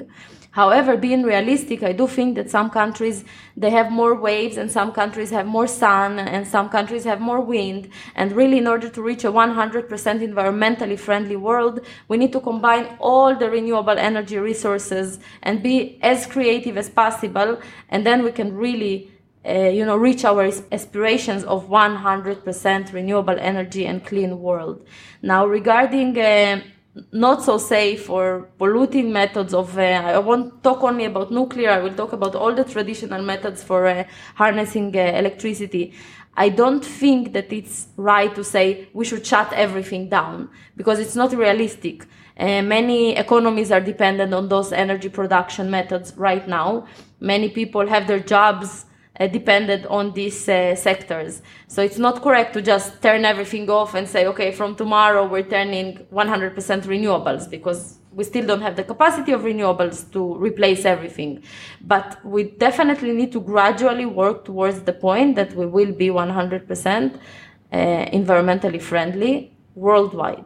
However, 0.51 0.97
being 0.97 1.23
realistic, 1.23 1.81
I 1.81 1.93
do 1.93 2.07
think 2.07 2.35
that 2.35 2.49
some 2.49 2.69
countries 2.69 3.23
they 3.55 3.69
have 3.69 3.89
more 3.89 4.15
waves 4.15 4.57
and 4.57 4.69
some 4.69 4.91
countries 4.91 5.29
have 5.29 5.47
more 5.47 5.65
sun 5.65 6.19
and 6.19 6.45
some 6.45 6.67
countries 6.67 7.05
have 7.05 7.21
more 7.21 7.39
wind. 7.39 7.89
And 8.15 8.33
really, 8.33 8.57
in 8.57 8.67
order 8.67 8.89
to 8.89 9.01
reach 9.01 9.23
a 9.23 9.31
100% 9.31 9.87
environmentally 9.87 10.99
friendly 10.99 11.37
world, 11.37 11.79
we 12.09 12.17
need 12.17 12.33
to 12.33 12.41
combine 12.41 12.97
all 12.99 13.33
the 13.33 13.49
renewable 13.49 13.97
energy 13.97 14.37
resources 14.37 15.19
and 15.41 15.63
be 15.63 15.97
as 16.01 16.25
creative 16.25 16.77
as 16.77 16.89
possible. 16.89 17.61
And 17.87 18.05
then 18.05 18.21
we 18.23 18.33
can 18.33 18.53
really 18.53 19.09
uh, 19.43 19.53
you 19.53 19.85
know, 19.85 19.95
reach 19.95 20.23
our 20.23 20.51
aspirations 20.71 21.43
of 21.45 21.67
100% 21.67 22.93
renewable 22.93 23.37
energy 23.39 23.87
and 23.87 24.05
clean 24.05 24.39
world. 24.39 24.85
Now, 25.23 25.47
regarding 25.47 26.15
uh, 26.19 26.61
not 27.11 27.41
so 27.41 27.57
safe 27.57 28.09
or 28.09 28.49
polluting 28.57 29.13
methods 29.13 29.53
of 29.53 29.77
uh, 29.77 29.81
i 29.81 30.17
won't 30.17 30.61
talk 30.61 30.83
only 30.83 31.05
about 31.05 31.31
nuclear 31.31 31.69
i 31.69 31.79
will 31.79 31.93
talk 31.93 32.11
about 32.11 32.35
all 32.35 32.53
the 32.53 32.65
traditional 32.65 33.21
methods 33.21 33.63
for 33.63 33.87
uh, 33.87 34.03
harnessing 34.35 34.95
uh, 34.95 34.99
electricity. 34.99 35.93
I 36.35 36.47
don't 36.49 36.83
think 36.83 37.33
that 37.33 37.51
it's 37.51 37.87
right 37.97 38.33
to 38.35 38.43
say 38.43 38.87
we 38.93 39.03
should 39.03 39.25
shut 39.25 39.51
everything 39.51 40.07
down 40.07 40.49
because 40.77 40.97
it's 40.99 41.15
not 41.15 41.33
realistic. 41.33 42.05
Uh, 42.37 42.61
many 42.61 43.15
economies 43.17 43.69
are 43.71 43.81
dependent 43.81 44.33
on 44.33 44.47
those 44.47 44.71
energy 44.71 45.09
production 45.09 45.69
methods 45.69 46.13
right 46.15 46.47
now. 46.47 46.87
Many 47.19 47.49
people 47.49 47.85
have 47.87 48.07
their 48.07 48.19
jobs 48.19 48.85
uh, 49.19 49.27
depended 49.27 49.85
on 49.87 50.13
these 50.13 50.47
uh, 50.47 50.75
sectors. 50.75 51.41
So 51.67 51.81
it's 51.81 51.97
not 51.97 52.21
correct 52.21 52.53
to 52.53 52.61
just 52.61 53.01
turn 53.01 53.25
everything 53.25 53.69
off 53.69 53.93
and 53.93 54.07
say, 54.07 54.25
okay, 54.27 54.51
from 54.51 54.75
tomorrow 54.75 55.27
we're 55.27 55.43
turning 55.43 55.97
100% 56.13 56.55
renewables 56.83 57.49
because 57.49 57.99
we 58.13 58.23
still 58.23 58.45
don't 58.45 58.61
have 58.61 58.75
the 58.75 58.83
capacity 58.83 59.31
of 59.31 59.41
renewables 59.41 60.11
to 60.11 60.35
replace 60.35 60.85
everything. 60.85 61.43
But 61.81 62.23
we 62.25 62.43
definitely 62.43 63.13
need 63.13 63.31
to 63.33 63.39
gradually 63.39 64.05
work 64.05 64.45
towards 64.45 64.81
the 64.81 64.93
point 64.93 65.35
that 65.35 65.53
we 65.55 65.65
will 65.65 65.93
be 65.93 66.07
100% 66.07 67.15
uh, 67.15 67.77
environmentally 67.77 68.81
friendly 68.81 69.55
worldwide. 69.75 70.45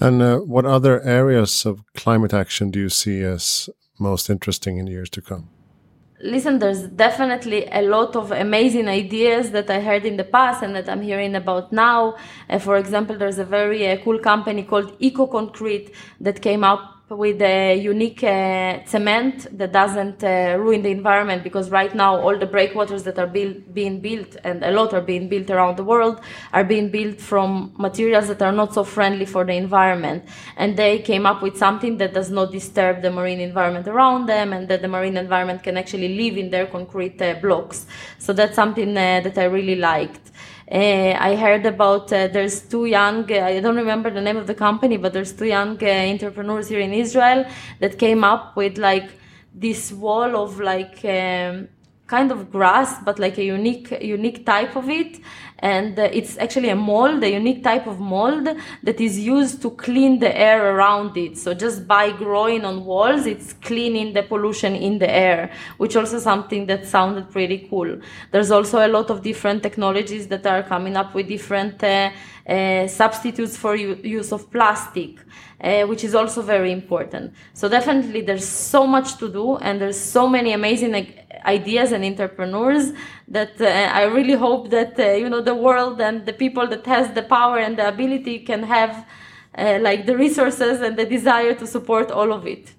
And 0.00 0.20
uh, 0.20 0.38
what 0.38 0.64
other 0.64 1.00
areas 1.02 1.64
of 1.64 1.84
climate 1.94 2.34
action 2.34 2.70
do 2.70 2.80
you 2.80 2.88
see 2.88 3.22
as 3.22 3.70
most 4.00 4.28
interesting 4.28 4.78
in 4.78 4.88
years 4.88 5.08
to 5.10 5.22
come? 5.22 5.48
Listen, 6.22 6.58
there's 6.58 6.82
definitely 6.82 7.66
a 7.70 7.82
lot 7.82 8.14
of 8.16 8.30
amazing 8.32 8.88
ideas 8.88 9.50
that 9.50 9.68
I 9.68 9.80
heard 9.80 10.04
in 10.04 10.16
the 10.16 10.24
past 10.24 10.62
and 10.62 10.74
that 10.76 10.88
I'm 10.88 11.02
hearing 11.02 11.34
about 11.34 11.72
now. 11.72 12.16
Uh, 12.48 12.58
for 12.58 12.76
example, 12.76 13.16
there's 13.18 13.38
a 13.38 13.44
very 13.44 13.88
uh, 13.88 13.96
cool 14.04 14.18
company 14.18 14.62
called 14.62 14.94
Eco 15.00 15.26
Concrete 15.26 15.92
that 16.20 16.40
came 16.40 16.64
up 16.64 17.01
with 17.12 17.42
a 17.42 17.76
unique 17.76 18.24
uh, 18.24 18.84
cement 18.84 19.46
that 19.58 19.72
doesn't 19.72 20.24
uh, 20.24 20.56
ruin 20.58 20.82
the 20.82 20.90
environment 20.90 21.42
because 21.44 21.70
right 21.70 21.94
now 21.94 22.16
all 22.16 22.38
the 22.38 22.46
breakwaters 22.46 23.02
that 23.02 23.18
are 23.18 23.26
build, 23.26 23.74
being 23.74 24.00
built 24.00 24.36
and 24.44 24.64
a 24.64 24.70
lot 24.70 24.94
are 24.94 25.00
being 25.00 25.28
built 25.28 25.50
around 25.50 25.76
the 25.76 25.84
world 25.84 26.20
are 26.52 26.64
being 26.64 26.90
built 26.90 27.20
from 27.20 27.72
materials 27.78 28.28
that 28.28 28.40
are 28.40 28.52
not 28.52 28.72
so 28.72 28.82
friendly 28.82 29.26
for 29.26 29.44
the 29.44 29.52
environment. 29.52 30.24
And 30.56 30.76
they 30.76 30.98
came 31.00 31.26
up 31.26 31.42
with 31.42 31.56
something 31.56 31.98
that 31.98 32.14
does 32.14 32.30
not 32.30 32.50
disturb 32.50 33.02
the 33.02 33.10
marine 33.10 33.40
environment 33.40 33.86
around 33.88 34.26
them 34.26 34.52
and 34.52 34.68
that 34.68 34.82
the 34.82 34.88
marine 34.88 35.16
environment 35.16 35.62
can 35.62 35.76
actually 35.76 36.16
live 36.16 36.36
in 36.38 36.50
their 36.50 36.66
concrete 36.66 37.20
uh, 37.20 37.34
blocks. 37.34 37.86
So 38.18 38.32
that's 38.32 38.54
something 38.54 38.90
uh, 38.96 39.20
that 39.20 39.36
i 39.38 39.44
really 39.44 39.76
liked 39.76 40.32
uh, 40.72 41.16
I 41.18 41.36
heard 41.36 41.66
about 41.66 42.12
uh, 42.12 42.28
there's 42.28 42.62
two 42.62 42.86
young, 42.86 43.30
uh, 43.30 43.44
I 43.44 43.60
don't 43.60 43.76
remember 43.76 44.10
the 44.10 44.22
name 44.22 44.38
of 44.38 44.46
the 44.46 44.54
company, 44.54 44.96
but 44.96 45.12
there's 45.12 45.32
two 45.32 45.44
young 45.44 45.82
entrepreneurs 45.82 46.68
here 46.68 46.80
in 46.80 46.94
Israel 46.94 47.44
that 47.80 47.98
came 47.98 48.24
up 48.24 48.56
with 48.56 48.78
like 48.78 49.10
this 49.54 49.92
wall 49.92 50.34
of 50.34 50.60
like 50.60 51.04
um, 51.04 51.68
kind 52.06 52.32
of 52.32 52.50
grass, 52.50 53.02
but 53.04 53.18
like 53.18 53.36
a 53.36 53.44
unique 53.44 53.90
unique 54.00 54.46
type 54.46 54.74
of 54.76 54.88
it. 54.88 55.20
And 55.62 55.96
it's 55.96 56.36
actually 56.38 56.70
a 56.70 56.76
mold, 56.76 57.22
a 57.22 57.30
unique 57.30 57.62
type 57.62 57.86
of 57.86 58.00
mold 58.00 58.48
that 58.82 59.00
is 59.00 59.16
used 59.16 59.62
to 59.62 59.70
clean 59.70 60.18
the 60.18 60.36
air 60.36 60.74
around 60.74 61.16
it. 61.16 61.38
So 61.38 61.54
just 61.54 61.86
by 61.86 62.10
growing 62.10 62.64
on 62.64 62.84
walls, 62.84 63.26
it's 63.26 63.52
cleaning 63.52 64.12
the 64.12 64.24
pollution 64.24 64.74
in 64.74 64.98
the 64.98 65.08
air, 65.08 65.52
which 65.78 65.94
also 65.94 66.18
something 66.18 66.66
that 66.66 66.84
sounded 66.84 67.30
pretty 67.30 67.68
cool. 67.70 68.00
There's 68.32 68.50
also 68.50 68.84
a 68.84 68.88
lot 68.88 69.08
of 69.08 69.22
different 69.22 69.62
technologies 69.62 70.26
that 70.28 70.44
are 70.46 70.64
coming 70.64 70.96
up 70.96 71.14
with 71.14 71.28
different 71.28 71.82
uh, 71.84 72.10
uh, 72.44 72.88
substitutes 72.88 73.56
for 73.56 73.76
use 73.76 74.32
of 74.32 74.50
plastic. 74.50 75.18
Uh, 75.62 75.86
which 75.86 76.02
is 76.02 76.12
also 76.12 76.42
very 76.42 76.72
important. 76.72 77.32
So 77.54 77.68
definitely 77.68 78.22
there's 78.22 78.44
so 78.44 78.84
much 78.84 79.16
to 79.18 79.30
do 79.30 79.58
and 79.58 79.80
there's 79.80 79.96
so 79.96 80.28
many 80.28 80.52
amazing 80.54 80.92
ideas 81.44 81.92
and 81.92 82.04
entrepreneurs 82.04 82.90
that 83.32 83.60
uh, 83.60 83.66
I 84.00 84.04
really 84.04 84.34
hope 84.46 84.70
that 84.70 84.98
uh, 84.98 85.12
you 85.22 85.28
know 85.28 85.40
the 85.40 85.54
world 85.54 86.00
and 86.00 86.26
the 86.26 86.32
people 86.32 86.66
that 86.68 86.86
has 86.86 87.12
the 87.18 87.22
power 87.22 87.58
and 87.58 87.76
the 87.78 87.88
ability 87.88 88.38
can 88.50 88.62
have 88.62 89.06
uh, 89.58 89.78
like 89.80 90.06
the 90.06 90.16
resources 90.16 90.80
and 90.80 90.96
the 90.96 91.06
desire 91.06 91.54
to 91.54 91.66
support 91.66 92.10
all 92.10 92.32
of 92.32 92.46
it. 92.46 92.74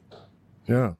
Yeah. 0.67 0.93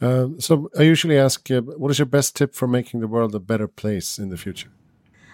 Uh, 0.00 0.28
so 0.38 0.70
I 0.78 0.82
usually 0.82 1.18
ask, 1.18 1.50
uh, 1.50 1.62
what 1.62 1.90
is 1.90 1.98
your 1.98 2.06
best 2.06 2.36
tip 2.36 2.54
for 2.54 2.68
making 2.68 3.00
the 3.00 3.08
world 3.08 3.34
a 3.34 3.40
better 3.40 3.66
place 3.66 4.18
in 4.18 4.28
the 4.28 4.36
future? 4.36 4.70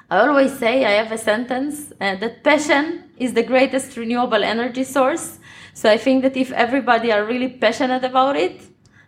I 0.09 0.19
always 0.29 0.57
say 0.59 0.85
I 0.85 0.93
have 1.03 1.11
a 1.11 1.19
sentence 1.19 1.93
uh, 2.01 2.17
that 2.17 2.45
passion 2.45 3.05
is 3.17 3.33
the 3.33 3.43
greatest 3.43 3.97
renewable 3.97 4.45
energy 4.45 4.85
source. 4.85 5.39
So 5.75 5.91
I 5.91 5.97
think 5.97 6.23
that 6.23 6.37
if 6.37 6.53
everybody 6.53 7.11
are 7.11 7.25
really 7.25 7.49
passionate 7.49 8.05
about 8.05 8.37
it, 8.37 8.61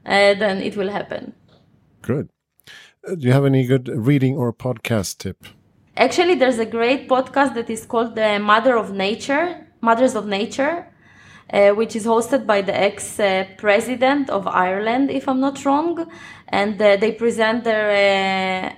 uh, 0.06 0.34
then 0.34 0.62
it 0.62 0.76
will 0.76 0.90
happen. 0.90 1.34
Good. 2.02 2.30
Uh, 3.06 3.14
do 3.14 3.26
you 3.26 3.32
have 3.32 3.44
any 3.44 3.66
good 3.66 3.88
reading 3.88 4.36
or 4.36 4.52
podcast 4.52 5.18
tip? 5.18 5.44
Actually, 5.96 6.34
there's 6.34 6.58
a 6.58 6.64
great 6.64 7.08
podcast 7.08 7.54
that 7.54 7.68
is 7.68 7.84
called 7.84 8.14
the 8.14 8.38
Mother 8.38 8.76
of 8.78 8.92
Nature, 8.92 9.66
Mothers 9.80 10.14
of 10.14 10.26
Nature, 10.26 10.86
uh, 11.52 11.70
which 11.70 11.94
is 11.94 12.06
hosted 12.06 12.46
by 12.46 12.62
the 12.62 12.74
ex-president 12.74 14.30
of 14.30 14.46
Ireland, 14.46 15.10
if 15.10 15.28
I'm 15.28 15.40
not 15.40 15.64
wrong, 15.64 16.10
and 16.48 16.80
uh, 16.80 16.96
they 16.96 17.12
present 17.12 17.64
their. 17.64 17.90
Uh, 17.90 18.74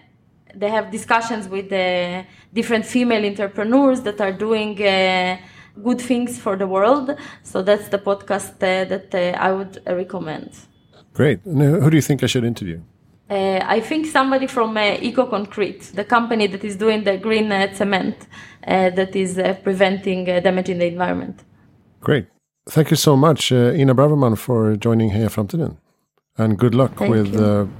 they 0.54 0.70
have 0.70 0.90
discussions 0.90 1.48
with 1.48 1.68
the 1.68 2.24
different 2.52 2.86
female 2.86 3.24
entrepreneurs 3.26 4.00
that 4.02 4.20
are 4.22 4.32
doing 4.32 4.82
uh, 4.82 5.36
good 5.84 6.00
things 6.00 6.38
for 6.38 6.56
the 6.56 6.66
world. 6.66 7.14
So 7.42 7.62
that's 7.62 7.88
the 7.88 7.98
podcast 7.98 8.54
uh, 8.54 8.88
that 8.88 9.14
uh, 9.14 9.38
I 9.38 9.52
would 9.52 9.82
recommend. 9.86 10.52
Great. 11.12 11.40
who 11.44 11.90
do 11.90 11.96
you 11.96 12.02
think 12.02 12.22
I 12.22 12.26
should 12.26 12.44
interview? 12.44 12.80
Uh, 13.28 13.60
I 13.64 13.80
think 13.80 14.06
somebody 14.06 14.46
from 14.46 14.76
uh, 14.76 14.98
Eco 15.00 15.26
Concrete, 15.26 15.80
the 15.94 16.04
company 16.04 16.46
that 16.46 16.62
is 16.62 16.76
doing 16.76 17.02
the 17.02 17.18
green 17.18 17.50
uh, 17.50 17.72
cement 17.74 18.26
that 18.64 19.14
is 19.14 19.40
preventing 19.62 20.24
damage 20.24 20.68
in 20.68 20.78
the 20.78 20.86
environment. 20.86 21.44
Great. 22.00 22.26
Thank 22.68 22.90
you 22.90 22.96
so 22.96 23.16
much, 23.16 23.52
Inna 23.52 23.94
Braverman, 23.94 24.36
for 24.36 24.76
joining 24.76 25.10
here 25.10 25.28
Heja 25.28 25.46
Framtiden. 25.46 25.76
And 26.36 26.58
good 26.58 26.74
luck 26.74 26.96
Thank 26.96 27.10
with 27.10 27.70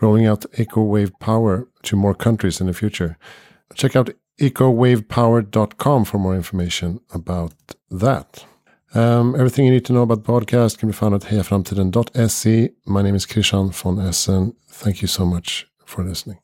rolling 0.00 0.26
out 0.26 0.42
EcoWave 0.52 1.18
Power 1.20 1.66
to 1.84 1.96
more 1.96 2.14
countries 2.14 2.60
in 2.60 2.66
the 2.66 2.74
future. 2.74 3.16
Check 3.74 3.96
out 3.96 4.10
ecowavepower.com 4.40 6.04
for 6.04 6.18
more 6.18 6.34
information 6.34 7.00
about 7.12 7.54
that. 7.90 8.44
Um, 8.94 9.36
everything 9.36 9.66
you 9.66 9.72
need 9.72 9.84
to 9.84 9.92
know 9.92 10.02
about 10.02 10.24
podcast 10.24 10.78
can 10.78 10.88
be 10.88 10.92
found 10.92 11.14
at 11.14 11.22
hejaframtiden.se. 11.22 12.70
My 12.86 13.02
name 13.02 13.14
is 13.14 13.26
Krishan 13.26 13.72
von 13.72 14.00
Essen. 14.00 14.54
Thank 14.68 15.00
you 15.00 15.08
so 15.08 15.24
much 15.24 15.66
for 15.84 16.04
listening. 16.04 16.38